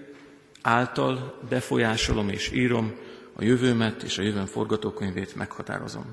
által 0.61 1.39
befolyásolom 1.49 2.29
és 2.29 2.51
írom 2.51 2.93
a 3.35 3.43
jövőmet 3.43 4.03
és 4.03 4.17
a 4.17 4.21
jövőn 4.21 4.45
forgatókönyvét 4.45 5.35
meghatározom. 5.35 6.05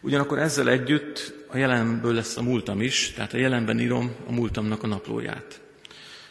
Ugyanakkor 0.00 0.38
ezzel 0.38 0.68
együtt 0.68 1.34
a 1.48 1.56
jelenből 1.56 2.14
lesz 2.14 2.36
a 2.36 2.42
múltam 2.42 2.80
is, 2.80 3.12
tehát 3.12 3.32
a 3.32 3.36
jelenben 3.36 3.80
írom 3.80 4.14
a 4.28 4.32
múltamnak 4.32 4.82
a 4.82 4.86
naplóját. 4.86 5.60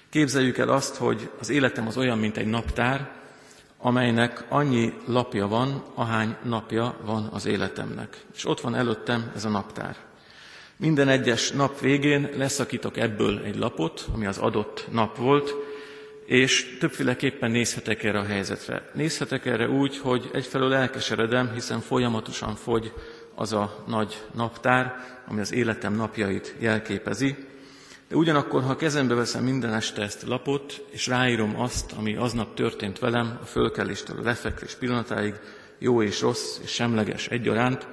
Képzeljük 0.10 0.58
el 0.58 0.70
azt, 0.70 0.96
hogy 0.96 1.30
az 1.40 1.50
életem 1.50 1.88
az 1.88 1.98
olyan, 1.98 2.18
mint 2.18 2.38
egy 2.38 2.48
naptár, 2.48 3.12
amelynek 3.78 4.46
annyi 4.50 4.94
lapja 5.06 5.48
van, 5.48 5.84
ahány 5.94 6.36
napja 6.44 6.96
van 7.06 7.30
az 7.32 7.46
életemnek. 7.46 8.26
És 8.36 8.46
ott 8.46 8.62
van 8.62 8.76
előttem 8.76 9.32
ez 9.36 9.46
a 9.46 9.50
naptár. 9.50 9.96
Minden 10.78 11.08
egyes 11.08 11.52
nap 11.52 11.80
végén 11.80 12.30
leszakítok 12.38 12.98
ebből 12.98 13.42
egy 13.44 13.56
lapot, 13.56 14.08
ami 14.14 14.26
az 14.26 14.38
adott 14.38 14.88
nap 14.92 15.18
volt, 15.18 15.54
és 16.34 16.78
többféleképpen 16.80 17.52
nézhetek 17.52 18.04
erre 18.04 18.20
a 18.20 18.26
helyzetre. 18.26 18.90
Nézhetek 18.94 19.46
erre 19.46 19.70
úgy, 19.70 19.98
hogy 19.98 20.30
egyfelől 20.34 20.74
elkeseredem, 20.74 21.52
hiszen 21.54 21.80
folyamatosan 21.80 22.56
fogy 22.56 22.94
az 23.36 23.54
a 23.54 23.84
nagy 23.88 24.24
naptár, 24.36 24.96
ami 25.28 25.40
az 25.40 25.54
életem 25.54 25.96
napjait 25.96 26.56
jelképezi, 26.60 27.36
De 28.08 28.16
ugyanakkor, 28.16 28.64
ha 28.64 28.76
kezembe 28.76 29.14
veszem 29.14 29.44
minden 29.44 29.74
este 29.74 30.02
ezt 30.02 30.24
a 30.24 30.28
lapot, 30.28 30.86
és 30.92 31.08
ráírom 31.08 31.60
azt, 31.60 31.92
ami 31.92 32.16
aznap 32.16 32.56
történt 32.56 33.00
velem, 33.00 33.40
a 33.42 33.46
fölkeléstől 33.46 34.20
a 34.20 34.24
lefekvés 34.24 34.76
pillanatáig, 34.76 35.34
jó 35.80 36.02
és 36.02 36.22
rossz 36.22 36.60
és 36.64 36.72
semleges 36.72 37.28
egyaránt, 37.28 37.88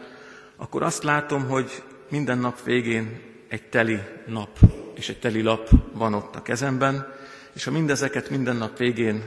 akkor 0.57 0.83
azt 0.83 1.03
látom, 1.03 1.49
hogy 1.49 1.83
minden 2.11 2.39
nap 2.39 2.63
végén 2.63 3.21
egy 3.49 3.69
teli 3.69 3.99
nap 4.27 4.59
és 4.95 5.09
egy 5.09 5.19
teli 5.19 5.43
lap 5.43 5.69
van 5.93 6.15
ott 6.15 6.37
a 6.37 6.43
kezemben, 6.43 7.19
és 7.53 7.65
ha 7.65 7.71
mindezeket 7.71 8.31
minden 8.31 8.57
nap 8.57 8.79
végén 8.79 9.23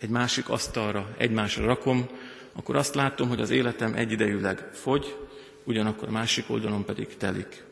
egy 0.00 0.08
másik 0.08 0.48
asztalra, 0.48 1.14
egymásra 1.16 1.64
rakom, 1.64 2.08
akkor 2.52 2.76
azt 2.76 2.94
látom, 2.94 3.28
hogy 3.28 3.40
az 3.40 3.50
életem 3.50 3.94
egyidejűleg 3.94 4.68
fogy, 4.72 5.16
ugyanakkor 5.64 6.08
a 6.08 6.10
másik 6.10 6.50
oldalon 6.50 6.84
pedig 6.84 7.16
telik. 7.16 7.64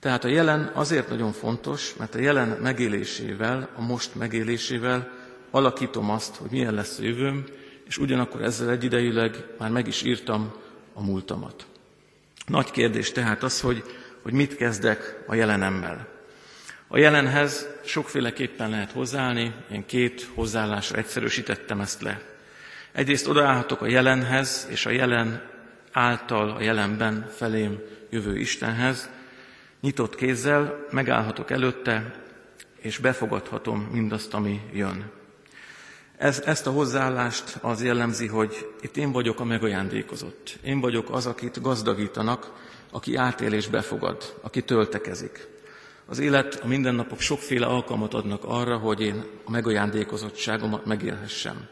Tehát 0.00 0.24
a 0.24 0.28
jelen 0.28 0.70
azért 0.74 1.08
nagyon 1.08 1.32
fontos, 1.32 1.94
mert 1.98 2.14
a 2.14 2.18
jelen 2.18 2.48
megélésével, 2.48 3.68
a 3.76 3.80
most 3.80 4.14
megélésével 4.14 5.12
alakítom 5.50 6.10
azt, 6.10 6.36
hogy 6.36 6.50
milyen 6.50 6.74
lesz 6.74 6.98
a 6.98 7.02
jövőm, 7.02 7.44
és 7.86 7.98
ugyanakkor 7.98 8.42
ezzel 8.42 8.70
egyidejűleg 8.70 9.46
már 9.58 9.70
meg 9.70 9.86
is 9.86 10.02
írtam 10.02 10.52
a 10.92 11.02
múltamat. 11.02 11.66
Nagy 12.46 12.70
kérdés 12.70 13.12
tehát 13.12 13.42
az, 13.42 13.60
hogy, 13.60 13.84
hogy 14.22 14.32
mit 14.32 14.56
kezdek 14.56 15.24
a 15.26 15.34
jelenemmel. 15.34 16.17
A 16.90 16.98
jelenhez 16.98 17.66
sokféleképpen 17.84 18.70
lehet 18.70 18.92
hozzáállni, 18.92 19.54
én 19.72 19.86
két 19.86 20.28
hozzáállásra 20.34 20.96
egyszerűsítettem 20.96 21.80
ezt 21.80 22.02
le. 22.02 22.20
Egyrészt 22.92 23.26
odaállhatok 23.26 23.80
a 23.80 23.86
jelenhez, 23.86 24.66
és 24.70 24.86
a 24.86 24.90
jelen 24.90 25.42
által 25.92 26.50
a 26.50 26.62
jelenben 26.62 27.30
felém 27.36 27.78
jövő 28.10 28.38
Istenhez, 28.38 29.10
nyitott 29.80 30.14
kézzel 30.14 30.86
megállhatok 30.90 31.50
előtte, 31.50 32.14
és 32.78 32.98
befogadhatom 32.98 33.88
mindazt, 33.92 34.34
ami 34.34 34.60
jön. 34.72 35.10
Ez, 36.16 36.42
ezt 36.44 36.66
a 36.66 36.70
hozzáállást 36.70 37.58
az 37.60 37.82
jellemzi, 37.82 38.26
hogy 38.26 38.68
itt 38.80 38.96
én 38.96 39.12
vagyok 39.12 39.40
a 39.40 39.44
megajándékozott. 39.44 40.58
Én 40.62 40.80
vagyok 40.80 41.10
az, 41.10 41.26
akit 41.26 41.62
gazdagítanak, 41.62 42.52
aki 42.90 43.16
átél 43.16 43.52
és 43.52 43.68
befogad, 43.68 44.38
aki 44.40 44.62
töltekezik. 44.62 45.57
Az 46.10 46.18
élet, 46.18 46.60
a 46.62 46.66
mindennapok 46.66 47.20
sokféle 47.20 47.66
alkalmat 47.66 48.14
adnak 48.14 48.44
arra, 48.44 48.76
hogy 48.76 49.00
én 49.00 49.24
a 49.44 49.50
megajándékozottságomat 49.50 50.84
megélhessem. 50.84 51.66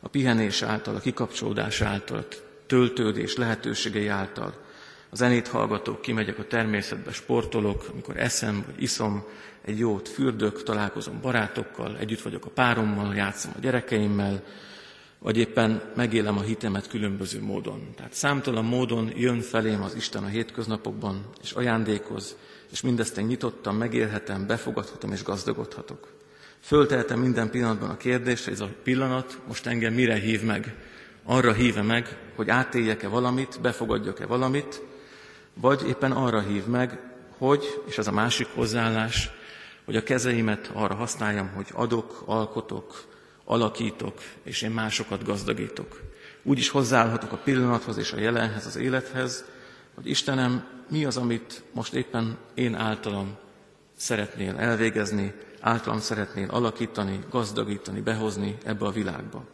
A 0.00 0.08
pihenés 0.08 0.62
által, 0.62 0.94
a 0.94 1.00
kikapcsolódás 1.00 1.80
által, 1.80 2.26
töltődés 2.66 3.36
lehetőségei 3.36 4.06
által. 4.06 4.54
A 5.10 5.16
zenét 5.16 5.48
hallgatok, 5.48 6.00
kimegyek 6.00 6.38
a 6.38 6.46
természetbe, 6.46 7.12
sportolok, 7.12 7.88
amikor 7.92 8.16
eszem 8.16 8.64
vagy 8.66 8.82
iszom, 8.82 9.24
egy 9.64 9.78
jót 9.78 10.08
fürdök, 10.08 10.62
találkozom 10.62 11.20
barátokkal, 11.20 11.96
együtt 11.98 12.22
vagyok 12.22 12.44
a 12.44 12.50
párommal, 12.50 13.14
játszom 13.14 13.52
a 13.56 13.60
gyerekeimmel, 13.60 14.42
vagy 15.18 15.36
éppen 15.36 15.82
megélem 15.96 16.38
a 16.38 16.42
hitemet 16.42 16.88
különböző 16.88 17.42
módon. 17.42 17.94
Tehát 17.96 18.12
számtalan 18.12 18.64
módon 18.64 19.12
jön 19.16 19.40
felém 19.40 19.82
az 19.82 19.94
Isten 19.94 20.24
a 20.24 20.28
hétköznapokban, 20.28 21.26
és 21.42 21.52
ajándékoz, 21.52 22.36
és 22.70 22.80
mindezt 22.80 23.18
én 23.18 23.24
nyitottan 23.24 23.74
megélhetem, 23.74 24.46
befogadhatom 24.46 25.12
és 25.12 25.22
gazdagodhatok. 25.22 26.08
Föltehetem 26.60 27.20
minden 27.20 27.50
pillanatban 27.50 27.90
a 27.90 27.96
kérdést, 27.96 28.44
hogy 28.44 28.52
ez 28.52 28.60
a 28.60 28.70
pillanat 28.82 29.38
most 29.46 29.66
engem 29.66 29.92
mire 29.92 30.14
hív 30.14 30.42
meg. 30.42 30.74
Arra 31.24 31.52
híve 31.52 31.82
meg, 31.82 32.16
hogy 32.34 32.50
átéljek-e 32.50 33.08
valamit, 33.08 33.60
befogadjak-e 33.60 34.26
valamit, 34.26 34.82
vagy 35.54 35.88
éppen 35.88 36.12
arra 36.12 36.40
hív 36.40 36.66
meg, 36.66 36.98
hogy, 37.38 37.82
és 37.86 37.98
ez 37.98 38.06
a 38.06 38.12
másik 38.12 38.46
hozzáállás, 38.54 39.30
hogy 39.84 39.96
a 39.96 40.02
kezeimet 40.02 40.70
arra 40.72 40.94
használjam, 40.94 41.50
hogy 41.54 41.66
adok, 41.72 42.22
alkotok, 42.26 43.04
alakítok, 43.44 44.18
és 44.42 44.62
én 44.62 44.70
másokat 44.70 45.24
gazdagítok. 45.24 46.00
Úgy 46.42 46.58
is 46.58 46.68
hozzáállhatok 46.68 47.32
a 47.32 47.36
pillanathoz 47.36 47.96
és 47.96 48.12
a 48.12 48.18
jelenhez, 48.18 48.66
az 48.66 48.76
élethez, 48.76 49.44
hogy 49.94 50.08
Istenem, 50.08 50.79
mi 50.90 51.04
az, 51.04 51.16
amit 51.16 51.62
most 51.72 51.94
éppen 51.94 52.36
én 52.54 52.74
általam 52.74 53.36
szeretnél 53.96 54.56
elvégezni, 54.56 55.34
általam 55.60 56.00
szeretnél 56.00 56.48
alakítani, 56.50 57.20
gazdagítani, 57.30 58.00
behozni 58.00 58.56
ebbe 58.64 58.86
a 58.86 58.90
világba. 58.90 59.44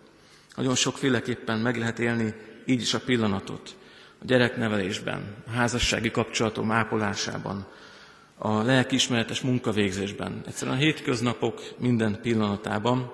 Nagyon 0.57 0.75
sokféleképpen 0.75 1.59
meg 1.59 1.77
lehet 1.77 1.99
élni 1.99 2.35
így 2.66 2.81
is 2.81 2.94
a 2.94 3.01
pillanatot, 3.01 3.77
a 4.18 4.25
gyereknevelésben, 4.25 5.35
a 5.46 5.51
házassági 5.51 6.11
kapcsolatom 6.11 6.70
ápolásában, 6.70 7.66
a 8.38 8.62
lelkiismeretes 8.62 9.40
munkavégzésben, 9.40 10.42
egyszerűen 10.46 10.77
a 10.77 10.81
hétköznapok 10.81 11.61
minden 11.79 12.20
pillanatában, 12.20 13.12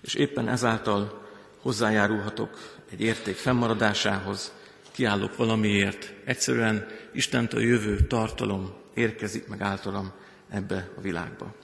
és 0.00 0.14
éppen 0.14 0.48
ezáltal 0.48 1.22
hozzájárulhatok 1.60 2.58
egy 2.90 3.00
érték 3.00 3.36
fennmaradásához, 3.36 4.52
kiállok 4.92 5.36
valamiért, 5.36 6.12
egyszerűen 6.24 6.86
Istentől 7.12 7.62
jövő 7.62 8.00
tartalom 8.06 8.72
érkezik 8.94 9.48
meg 9.48 9.60
általam 9.60 10.12
ebbe 10.50 10.90
a 10.96 11.00
világba. 11.00 11.54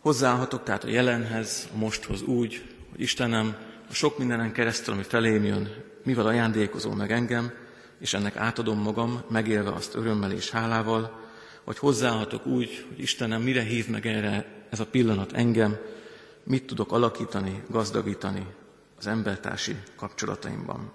Hozzáállhatok 0.00 0.62
tehát 0.62 0.84
a 0.84 0.88
jelenhez, 0.88 1.68
a 1.74 1.76
mosthoz 1.76 2.22
úgy, 2.22 2.64
hogy 2.90 3.00
Istenem 3.00 3.56
a 3.90 3.94
sok 3.94 4.18
mindenen 4.18 4.52
keresztül, 4.52 4.94
ami 4.94 5.02
felém 5.02 5.44
jön, 5.44 5.68
mivel 6.04 6.26
ajándékozol 6.26 6.94
meg 6.94 7.12
engem, 7.12 7.52
és 8.00 8.14
ennek 8.14 8.36
átadom 8.36 8.78
magam, 8.78 9.22
megélve 9.30 9.70
azt 9.70 9.94
örömmel 9.94 10.32
és 10.32 10.50
hálával, 10.50 11.20
vagy 11.64 11.78
hozzáállhatok 11.78 12.46
úgy, 12.46 12.84
hogy 12.88 13.00
Istenem 13.00 13.42
mire 13.42 13.62
hív 13.62 13.88
meg 13.88 14.06
erre 14.06 14.46
ez 14.70 14.80
a 14.80 14.86
pillanat 14.86 15.32
engem, 15.32 15.76
mit 16.44 16.66
tudok 16.66 16.92
alakítani, 16.92 17.62
gazdagítani 17.70 18.46
az 18.98 19.06
embertársi 19.06 19.76
kapcsolataimban. 19.96 20.92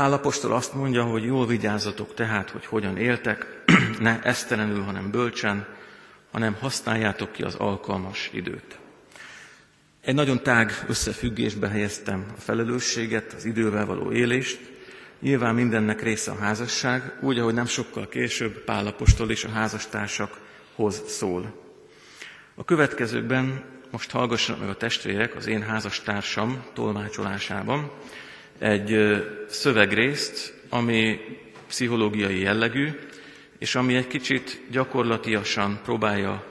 Pálapostól 0.00 0.52
azt 0.52 0.74
mondja, 0.74 1.04
hogy 1.04 1.24
jól 1.24 1.46
vigyázzatok 1.46 2.14
tehát, 2.14 2.50
hogy 2.50 2.66
hogyan 2.66 2.96
éltek, 2.96 3.62
ne 3.98 4.22
esztelenül, 4.22 4.82
hanem 4.82 5.10
bölcsen, 5.10 5.66
hanem 6.32 6.56
használjátok 6.60 7.32
ki 7.32 7.42
az 7.42 7.54
alkalmas 7.54 8.30
időt. 8.32 8.78
Egy 10.00 10.14
nagyon 10.14 10.42
tág 10.42 10.84
összefüggésbe 10.88 11.68
helyeztem 11.68 12.26
a 12.36 12.40
felelősséget, 12.40 13.32
az 13.32 13.44
idővel 13.44 13.86
való 13.86 14.12
élést. 14.12 14.60
Nyilván 15.18 15.54
mindennek 15.54 16.02
része 16.02 16.30
a 16.30 16.38
házasság, 16.38 17.18
úgy, 17.20 17.38
ahogy 17.38 17.54
nem 17.54 17.66
sokkal 17.66 18.08
később 18.08 18.64
Pálapostól 18.64 19.30
is 19.30 19.44
a 19.44 19.50
házastársakhoz 19.50 21.02
szól. 21.06 21.62
A 22.54 22.64
következőkben 22.64 23.64
most 23.90 24.10
hallgassanak 24.10 24.60
meg 24.60 24.70
a 24.70 24.76
testvérek 24.76 25.36
az 25.36 25.46
én 25.46 25.62
házastársam 25.62 26.64
tolmácsolásában 26.74 27.90
egy 28.60 29.22
szövegrészt, 29.48 30.54
ami 30.68 31.20
pszichológiai 31.66 32.40
jellegű, 32.40 32.88
és 33.58 33.74
ami 33.74 33.94
egy 33.96 34.06
kicsit 34.06 34.60
gyakorlatiasan 34.70 35.80
próbálja 35.84 36.44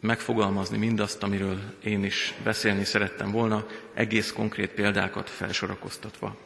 megfogalmazni 0.00 0.76
mindazt, 0.76 1.22
amiről 1.22 1.58
én 1.84 2.04
is 2.04 2.34
beszélni 2.44 2.84
szerettem 2.84 3.30
volna, 3.30 3.66
egész 3.94 4.32
konkrét 4.32 4.70
példákat 4.70 5.30
felsorakoztatva. 5.30 6.36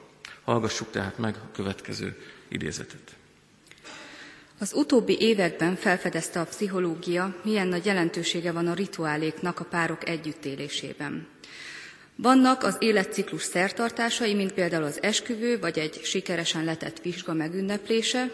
Hallgassuk 0.44 0.90
tehát 0.90 1.18
meg 1.18 1.34
a 1.34 1.50
következő 1.52 2.16
idézetet. 2.48 3.16
Az 4.58 4.72
utóbbi 4.74 5.16
években 5.20 5.76
felfedezte 5.76 6.40
a 6.40 6.44
pszichológia, 6.44 7.34
milyen 7.42 7.68
nagy 7.68 7.84
jelentősége 7.84 8.52
van 8.52 8.66
a 8.66 8.74
rituáléknak 8.74 9.60
a 9.60 9.64
párok 9.64 10.08
együttélésében. 10.08 11.26
Vannak 12.18 12.62
az 12.62 12.76
életciklus 12.79 13.42
szertartásai, 13.42 14.35
mint 14.35 14.52
például 14.52 14.85
az 14.85 15.02
esküvő, 15.02 15.59
vagy 15.59 15.79
egy 15.79 16.00
sikeresen 16.02 16.64
letett 16.64 17.00
vizsga 17.02 17.33
megünneplése, 17.33 18.31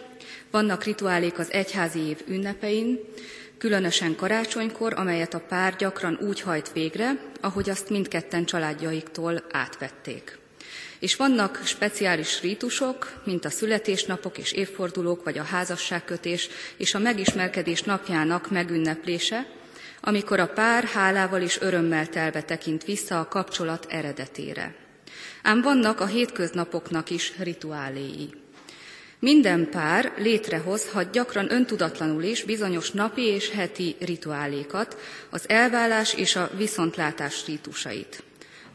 vannak 0.51 0.85
rituálék 0.85 1.39
az 1.39 1.53
egyházi 1.53 2.01
év 2.01 2.21
ünnepein, 2.27 2.99
különösen 3.59 4.17
karácsonykor, 4.17 4.95
amelyet 4.97 5.35
a 5.35 5.41
pár 5.49 5.77
gyakran 5.77 6.19
úgy 6.21 6.41
hajt 6.41 6.73
végre, 6.73 7.19
ahogy 7.41 7.71
azt 7.71 7.91
mindketten 7.91 8.45
családjaiktól 8.45 9.45
átvették. 9.51 10.39
És 10.99 11.17
vannak 11.17 11.61
speciális 11.65 12.41
rítusok, 12.41 13.23
mint 13.25 13.45
a 13.45 13.51
születésnapok 13.51 14.39
és 14.39 14.53
évfordulók, 14.53 15.25
vagy 15.25 15.39
a 15.39 15.43
házasságkötés 15.43 16.49
és 16.77 16.95
a 16.95 16.99
megismerkedés 16.99 17.83
napjának 17.83 18.51
megünneplése, 18.51 19.47
amikor 20.05 20.41
a 20.41 20.47
pár 20.47 20.85
hálával 20.85 21.41
és 21.41 21.61
örömmel 21.61 22.09
telve 22.09 22.43
tekint 22.43 22.85
vissza 22.85 23.21
a 23.21 23.29
kapcsolat 23.29 23.87
eredetére. 23.91 24.75
Ám 25.43 25.63
vannak 25.63 26.01
a 26.01 26.07
hétköznapoknak 26.07 27.11
is 27.11 27.33
rituáléi. 27.39 28.31
Minden 29.19 29.71
pár 29.71 30.13
létrehozhat 30.17 31.11
gyakran 31.11 31.53
öntudatlanul 31.53 32.23
is 32.23 32.45
bizonyos 32.45 32.91
napi 32.91 33.23
és 33.23 33.51
heti 33.51 33.97
rituálékat, 34.01 34.97
az 35.31 35.49
elvállás 35.49 36.15
és 36.15 36.37
a 36.37 36.51
viszontlátás 36.57 37.47
rítusait. 37.47 38.23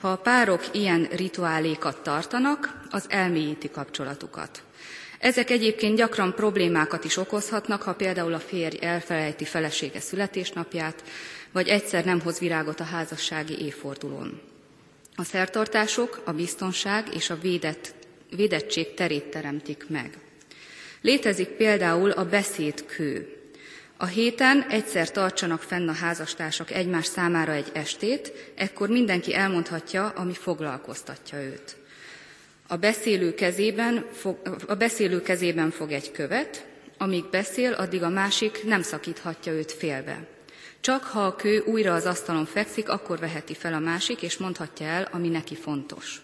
Ha 0.01 0.11
a 0.11 0.17
párok 0.17 0.63
ilyen 0.71 1.07
rituálékat 1.15 2.01
tartanak, 2.03 2.81
az 2.89 3.05
elmélyíti 3.09 3.69
kapcsolatukat. 3.69 4.61
Ezek 5.19 5.49
egyébként 5.49 5.97
gyakran 5.97 6.33
problémákat 6.35 7.03
is 7.03 7.17
okozhatnak, 7.17 7.81
ha 7.81 7.93
például 7.93 8.33
a 8.33 8.39
férj 8.39 8.77
elfelejti 8.81 9.45
felesége 9.45 9.99
születésnapját, 9.99 11.03
vagy 11.51 11.67
egyszer 11.67 12.05
nem 12.05 12.21
hoz 12.21 12.39
virágot 12.39 12.79
a 12.79 12.83
házassági 12.83 13.61
évfordulón. 13.65 14.41
A 15.15 15.23
szertartások 15.23 16.21
a 16.25 16.31
biztonság 16.31 17.07
és 17.13 17.29
a 17.29 17.37
védett, 17.41 17.93
védettség 18.35 18.93
terét 18.93 19.25
teremtik 19.25 19.85
meg. 19.89 20.17
Létezik 21.01 21.47
például 21.47 22.11
a 22.11 22.25
beszédkő. 22.25 23.31
A 23.97 24.05
héten 24.05 24.65
egyszer 24.69 25.11
tartsanak 25.11 25.61
fenn 25.61 25.87
a 25.87 25.93
házastársak 25.93 26.71
egymás 26.71 27.05
számára 27.05 27.51
egy 27.51 27.69
estét, 27.73 28.51
ekkor 28.55 28.89
mindenki 28.89 29.35
elmondhatja, 29.35 30.07
ami 30.07 30.33
foglalkoztatja 30.33 31.41
őt. 31.41 31.75
A 32.67 32.75
beszélő, 32.75 33.33
kezében 33.33 34.05
fog, 34.13 34.37
a 34.67 34.75
beszélő 34.75 35.21
kezében 35.21 35.71
fog 35.71 35.91
egy 35.91 36.11
követ, 36.11 36.65
amíg 36.97 37.29
beszél, 37.29 37.73
addig 37.73 38.03
a 38.03 38.09
másik 38.09 38.63
nem 38.63 38.81
szakíthatja 38.81 39.51
őt 39.51 39.71
félbe. 39.71 40.27
Csak 40.79 41.03
ha 41.03 41.25
a 41.25 41.35
kő 41.35 41.59
újra 41.59 41.93
az 41.93 42.05
asztalon 42.05 42.45
fekszik, 42.45 42.89
akkor 42.89 43.19
veheti 43.19 43.53
fel 43.53 43.73
a 43.73 43.79
másik, 43.79 44.21
és 44.21 44.37
mondhatja 44.37 44.85
el, 44.85 45.07
ami 45.11 45.27
neki 45.27 45.55
fontos. 45.55 46.21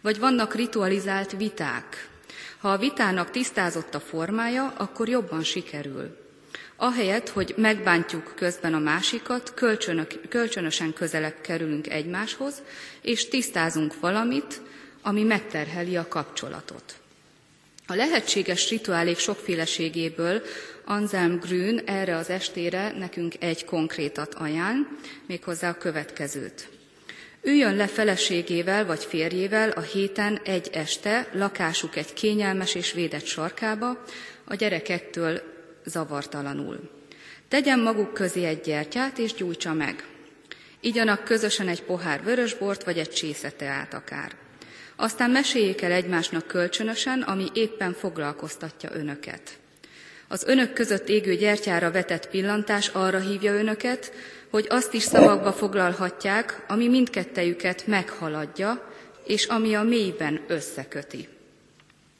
Vagy 0.00 0.18
vannak 0.18 0.54
ritualizált 0.54 1.36
viták. 1.36 2.08
Ha 2.58 2.72
a 2.72 2.78
vitának 2.78 3.30
tisztázott 3.30 3.94
a 3.94 4.00
formája, 4.00 4.74
akkor 4.76 5.08
jobban 5.08 5.42
sikerül. 5.42 6.16
Ahelyett, 6.76 7.28
hogy 7.28 7.54
megbántjuk 7.56 8.32
közben 8.36 8.74
a 8.74 8.78
másikat, 8.78 9.54
kölcsönösen 10.28 10.92
közelebb 10.92 11.40
kerülünk 11.40 11.90
egymáshoz, 11.90 12.62
és 13.02 13.28
tisztázunk 13.28 14.00
valamit, 14.00 14.60
ami 15.02 15.22
megterheli 15.22 15.96
a 15.96 16.08
kapcsolatot. 16.08 17.00
A 17.86 17.94
lehetséges 17.94 18.68
rituálék 18.68 19.18
sokféleségéből 19.18 20.42
Anselm 20.84 21.38
Grün 21.38 21.78
erre 21.78 22.16
az 22.16 22.30
estére 22.30 22.92
nekünk 22.98 23.34
egy 23.38 23.64
konkrétat 23.64 24.34
ajánl, 24.34 24.86
méghozzá 25.26 25.68
a 25.68 25.78
következőt. 25.78 26.68
Üljön 27.42 27.76
le 27.76 27.86
feleségével 27.86 28.86
vagy 28.86 29.04
férjével 29.04 29.70
a 29.70 29.80
héten 29.80 30.40
egy 30.44 30.68
este 30.72 31.28
lakásuk 31.32 31.96
egy 31.96 32.12
kényelmes 32.12 32.74
és 32.74 32.92
védett 32.92 33.24
sarkába, 33.24 34.04
a 34.44 34.54
gyerekektől 34.54 35.40
zavartalanul. 35.84 36.90
Tegyen 37.48 37.78
maguk 37.78 38.14
közé 38.14 38.44
egy 38.44 38.60
gyertyát 38.60 39.18
és 39.18 39.34
gyújtsa 39.34 39.72
meg. 39.72 40.04
Igyanak 40.80 41.24
közösen 41.24 41.68
egy 41.68 41.82
pohár 41.82 42.22
vörösbort 42.22 42.84
vagy 42.84 42.98
egy 42.98 43.10
csésze 43.10 43.50
teát 43.50 43.94
akár. 43.94 44.32
Aztán 45.00 45.30
meséljék 45.30 45.82
el 45.82 45.92
egymásnak 45.92 46.46
kölcsönösen, 46.46 47.22
ami 47.22 47.46
éppen 47.52 47.92
foglalkoztatja 47.92 48.90
önöket. 48.92 49.58
Az 50.28 50.44
önök 50.46 50.72
között 50.72 51.08
égő 51.08 51.34
gyertyára 51.34 51.90
vetett 51.90 52.30
pillantás 52.30 52.88
arra 52.88 53.18
hívja 53.18 53.52
önöket, 53.52 54.12
hogy 54.50 54.66
azt 54.68 54.94
is 54.94 55.02
szavakba 55.02 55.52
foglalhatják, 55.52 56.64
ami 56.68 56.88
mindkettejüket 56.88 57.86
meghaladja, 57.86 58.92
és 59.24 59.44
ami 59.44 59.74
a 59.74 59.82
mélyben 59.82 60.40
összeköti. 60.46 61.28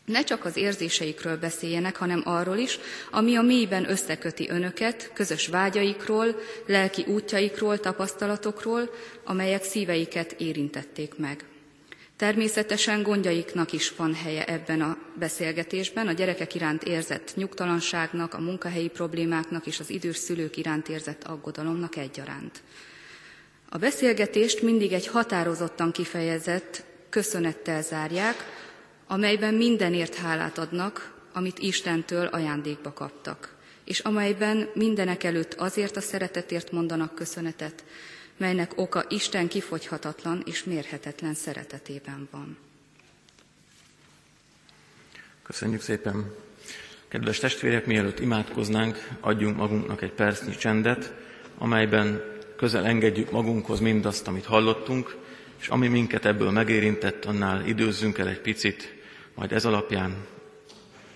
Ne 0.04 0.24
csak 0.24 0.44
az 0.44 0.56
érzéseikről 0.56 1.36
beszéljenek, 1.36 1.96
hanem 1.96 2.22
arról 2.24 2.56
is, 2.56 2.78
ami 3.10 3.36
a 3.36 3.42
mélyben 3.42 3.90
összeköti 3.90 4.48
önöket, 4.50 5.10
közös 5.14 5.46
vágyaikról, 5.46 6.40
lelki 6.66 7.04
útjaikról, 7.08 7.80
tapasztalatokról, 7.80 8.90
amelyek 9.24 9.64
szíveiket 9.64 10.32
érintették 10.38 11.18
meg. 11.18 11.44
Természetesen 12.20 13.02
gondjaiknak 13.02 13.72
is 13.72 13.92
van 13.96 14.14
helye 14.14 14.44
ebben 14.44 14.80
a 14.80 14.98
beszélgetésben, 15.18 16.06
a 16.06 16.12
gyerekek 16.12 16.54
iránt 16.54 16.82
érzett 16.82 17.32
nyugtalanságnak, 17.34 18.34
a 18.34 18.40
munkahelyi 18.40 18.88
problémáknak 18.88 19.66
és 19.66 19.80
az 19.80 19.90
idős 19.90 20.16
szülők 20.16 20.56
iránt 20.56 20.88
érzett 20.88 21.24
aggodalomnak 21.24 21.96
egyaránt. 21.96 22.62
A 23.68 23.78
beszélgetést 23.78 24.62
mindig 24.62 24.92
egy 24.92 25.06
határozottan 25.06 25.92
kifejezett 25.92 26.84
köszönettel 27.08 27.82
zárják, 27.82 28.36
amelyben 29.06 29.54
mindenért 29.54 30.14
hálát 30.14 30.58
adnak, 30.58 31.14
amit 31.32 31.58
Istentől 31.58 32.26
ajándékba 32.26 32.92
kaptak, 32.92 33.56
és 33.84 33.98
amelyben 33.98 34.68
mindenek 34.74 35.24
előtt 35.24 35.54
azért 35.54 35.96
a 35.96 36.00
szeretetért 36.00 36.72
mondanak 36.72 37.14
köszönetet, 37.14 37.84
melynek 38.40 38.72
oka 38.76 39.04
Isten 39.08 39.48
kifogyhatatlan 39.48 40.42
és 40.44 40.64
mérhetetlen 40.64 41.34
szeretetében 41.34 42.28
van. 42.30 42.56
Köszönjük 45.42 45.80
szépen! 45.80 46.34
Kedves 47.08 47.38
testvérek, 47.38 47.86
mielőtt 47.86 48.20
imádkoznánk, 48.20 49.08
adjunk 49.20 49.56
magunknak 49.56 50.02
egy 50.02 50.12
percnyi 50.12 50.56
csendet, 50.56 51.14
amelyben 51.58 52.22
közel 52.56 52.86
engedjük 52.86 53.30
magunkhoz 53.30 53.80
mindazt, 53.80 54.28
amit 54.28 54.44
hallottunk, 54.44 55.16
és 55.60 55.68
ami 55.68 55.88
minket 55.88 56.24
ebből 56.24 56.50
megérintett, 56.50 57.24
annál 57.24 57.66
időzzünk 57.66 58.18
el 58.18 58.28
egy 58.28 58.40
picit, 58.40 58.94
majd 59.34 59.52
ez 59.52 59.64
alapján 59.64 60.26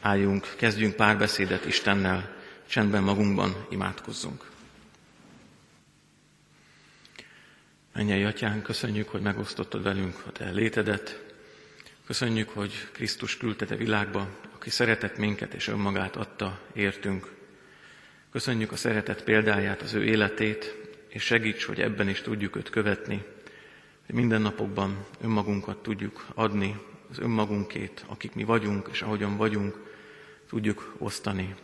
álljunk, 0.00 0.54
kezdjünk 0.56 0.94
párbeszédet 0.94 1.64
Istennel, 1.64 2.34
csendben 2.66 3.02
magunkban 3.02 3.66
imádkozzunk. 3.70 4.52
Mennyei 7.94 8.24
Atyán, 8.24 8.62
köszönjük, 8.62 9.09
hogy 9.09 9.20
megosztottad 9.20 9.83
velünk 9.83 10.22
a 10.26 10.33
Te 10.33 10.50
létedet. 10.50 11.24
Köszönjük, 12.07 12.48
hogy 12.48 12.72
Krisztus 12.92 13.37
küldte 13.37 13.74
a 13.74 13.76
világba, 13.76 14.28
aki 14.54 14.70
szeretett 14.70 15.16
minket 15.16 15.54
és 15.54 15.68
önmagát 15.68 16.16
adta, 16.16 16.61
értünk. 16.72 17.33
Köszönjük 18.33 18.72
a 18.72 18.76
szeretet 18.76 19.24
példáját, 19.24 19.83
az 19.83 19.94
ő 19.94 20.04
életét, 20.04 20.76
és 21.09 21.22
segíts, 21.22 21.64
hogy 21.64 21.80
ebben 21.80 22.09
is 22.09 22.20
tudjuk 22.20 22.57
őt 22.57 22.70
követni, 22.70 23.24
hogy 24.07 24.14
minden 24.14 24.42
napokban 24.42 25.07
önmagunkat 25.22 25.83
tudjuk 25.83 26.26
adni, 26.35 26.80
az 27.11 27.18
önmagunkét, 27.18 28.04
akik 28.07 28.35
mi 28.35 28.44
vagyunk, 28.44 28.88
és 28.90 29.02
ahogyan 29.02 29.37
vagyunk, 29.37 29.76
tudjuk 30.48 30.94
osztani. 30.98 31.54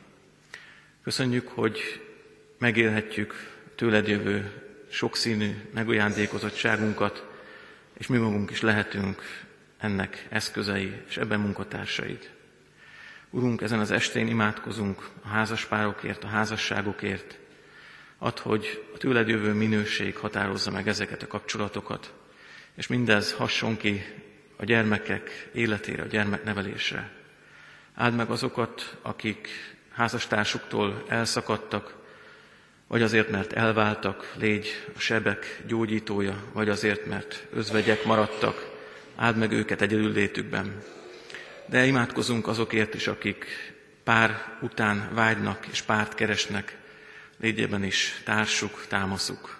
Köszönjük, 1.02 1.48
hogy 1.48 1.80
megélhetjük 2.58 3.34
tőled 3.74 4.08
jövő 4.08 4.68
sokszínű 4.90 5.50
megajándékozottságunkat, 5.74 7.26
és 7.98 8.06
mi 8.06 8.16
magunk 8.16 8.50
is 8.50 8.60
lehetünk 8.60 9.22
ennek 9.78 10.26
eszközei, 10.28 11.02
és 11.08 11.16
ebben 11.16 11.40
munkatársaid. 11.40 12.30
Urunk, 13.30 13.60
ezen 13.60 13.78
az 13.78 13.90
estén 13.90 14.26
imádkozunk 14.26 15.08
a 15.22 15.28
házaspárokért, 15.28 16.24
a 16.24 16.26
házasságokért. 16.26 17.38
Add, 18.18 18.40
hogy 18.40 18.84
a 18.94 18.96
tőled 18.96 19.28
jövő 19.28 19.52
minőség 19.52 20.16
határozza 20.16 20.70
meg 20.70 20.88
ezeket 20.88 21.22
a 21.22 21.26
kapcsolatokat, 21.26 22.12
és 22.74 22.86
mindez 22.86 23.32
hasson 23.32 23.76
ki 23.76 24.04
a 24.56 24.64
gyermekek 24.64 25.48
életére, 25.52 26.02
a 26.02 26.06
gyermeknevelésre. 26.06 27.10
Áld 27.94 28.14
meg 28.14 28.30
azokat, 28.30 28.96
akik 29.02 29.48
házastársuktól 29.92 31.04
elszakadtak, 31.08 31.99
vagy 32.90 33.02
azért, 33.02 33.30
mert 33.30 33.52
elváltak, 33.52 34.32
légy 34.38 34.66
a 34.96 34.98
sebek 34.98 35.62
gyógyítója, 35.66 36.42
vagy 36.52 36.68
azért, 36.68 37.06
mert 37.06 37.46
özvegyek 37.52 38.04
maradtak, 38.04 38.70
áld 39.16 39.36
meg 39.36 39.52
őket 39.52 39.82
egyedül 39.82 40.12
létükben. 40.12 40.82
De 41.66 41.86
imádkozunk 41.86 42.48
azokért 42.48 42.94
is, 42.94 43.06
akik 43.06 43.46
pár 44.04 44.58
után 44.60 45.10
vágynak 45.14 45.66
és 45.70 45.82
párt 45.82 46.14
keresnek, 46.14 46.76
légyében 47.40 47.84
is 47.84 48.20
társuk, 48.24 48.84
támaszuk. 48.88 49.58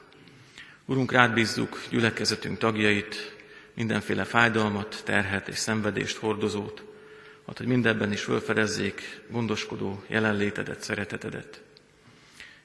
Urunk, 0.84 1.12
rád 1.12 1.32
bízzuk 1.32 1.80
gyülekezetünk 1.90 2.58
tagjait, 2.58 3.36
mindenféle 3.74 4.24
fájdalmat, 4.24 5.02
terhet 5.04 5.48
és 5.48 5.58
szenvedést 5.58 6.16
hordozót, 6.16 6.82
hogy 7.44 7.66
mindenben 7.66 8.12
is 8.12 8.22
fölfedezzék 8.22 9.20
gondoskodó 9.28 10.04
jelenlétedet, 10.06 10.82
szeretetedet. 10.82 11.69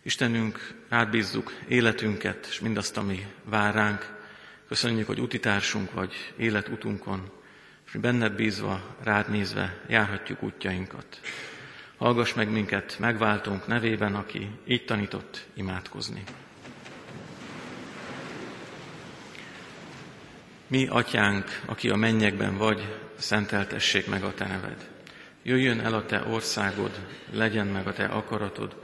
Istenünk, 0.06 0.74
átbízzuk 0.89 1.54
életünket, 1.68 2.46
és 2.50 2.60
mindazt, 2.60 2.98
ami 2.98 3.26
vár 3.44 3.74
ránk. 3.74 4.18
Köszönjük, 4.68 5.08
hogy 5.08 5.20
utitársunk 5.20 5.91
vagy 5.91 6.13
életutunkon, 6.38 7.32
és 7.86 7.91
mi 7.91 8.00
benned 8.00 8.34
bízva, 8.34 8.96
rád 9.04 9.30
nézve 9.30 9.78
járhatjuk 9.88 10.44
útjainkat. 10.44 11.20
Hallgass 11.98 12.34
meg 12.34 12.50
minket 12.50 13.00
megváltunk 13.00 13.68
nevében, 13.68 14.15
aki 14.15 14.50
így 14.65 14.86
tanított 14.86 15.46
imádkozni. 15.54 16.24
Mi, 20.68 20.88
atyánk, 20.88 21.62
aki 21.65 21.89
a 21.89 21.96
mennyekben 21.96 22.58
vagy, 22.58 22.96
szenteltessék 23.15 24.08
meg 24.08 24.24
a 24.24 24.34
te 24.34 24.48
neved. 24.48 24.89
Jöjjön 25.44 25.80
el 25.80 25.94
a 25.94 26.06
te 26.06 26.24
országod, 26.24 27.00
legyen 27.32 27.68
meg 27.68 27.88
a 27.88 27.94
te 27.94 28.06
akaratod, 28.06 28.84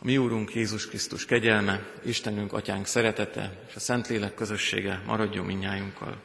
A 0.00 0.04
mi 0.04 0.16
Úrunk 0.16 0.54
Jézus 0.54 0.86
Krisztus 0.86 1.24
kegyelme, 1.24 1.82
Istenünk, 2.04 2.52
Atyánk 2.52 2.86
szeretete 2.86 3.52
és 3.68 3.74
a 3.74 3.80
Szentlélek 3.80 4.34
közössége 4.34 5.02
maradjon 5.06 5.44
minnyájunkkal. 5.44 6.16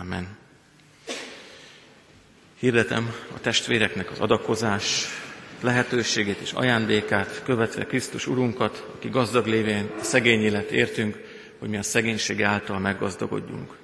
Amen. 0.00 0.36
Hirdetem 2.58 3.14
a 3.34 3.40
testvéreknek 3.40 4.10
az 4.10 4.18
adakozás 4.18 5.06
lehetőségét 5.60 6.40
és 6.40 6.52
ajándékát, 6.52 7.42
követve 7.44 7.86
Krisztus 7.86 8.26
Urunkat, 8.26 8.86
aki 8.94 9.08
gazdag 9.08 9.46
lévén 9.46 9.90
a 10.00 10.02
szegény 10.02 10.42
élet 10.42 10.70
értünk, 10.70 11.16
hogy 11.58 11.68
mi 11.68 11.76
a 11.76 11.82
szegénység 11.82 12.42
által 12.42 12.78
meggazdagodjunk. 12.78 13.76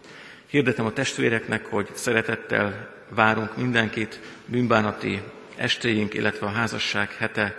Hirdetem 0.46 0.86
a 0.86 0.92
testvéreknek, 0.92 1.66
hogy 1.66 1.88
szeretettel 1.94 2.94
várunk 3.08 3.56
mindenkit 3.56 4.20
bűnbánati 4.46 5.22
estéink, 5.56 6.14
illetve 6.14 6.46
a 6.46 6.50
házasság 6.50 7.12
hete 7.12 7.56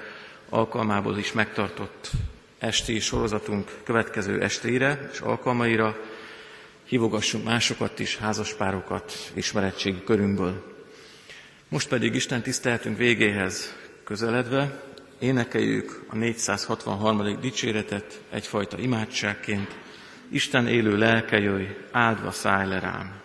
alkalmából 0.49 1.17
is 1.17 1.31
megtartott 1.31 2.11
esti 2.59 2.99
sorozatunk 2.99 3.71
következő 3.83 4.41
estére 4.41 5.09
és 5.13 5.19
alkalmaira. 5.19 5.97
Hívogassunk 6.83 7.43
másokat 7.45 7.99
is, 7.99 8.17
házaspárokat 8.17 9.31
ismeretségi 9.33 10.03
körünkből. 10.03 10.73
Most 11.67 11.87
pedig 11.87 12.15
Isten 12.15 12.41
tiszteltünk 12.41 12.97
végéhez 12.97 13.75
közeledve 14.03 14.83
énekeljük 15.19 16.03
a 16.07 16.15
463. 16.15 17.39
dicséretet 17.39 18.21
egyfajta 18.29 18.77
imádságként. 18.77 19.75
Isten 20.31 20.67
élő 20.67 20.97
lelke 20.97 21.37
jöjj, 21.39 21.65
áldva 21.91 22.31
szállj 22.31 22.69
le 22.69 22.79
rám. 22.79 23.24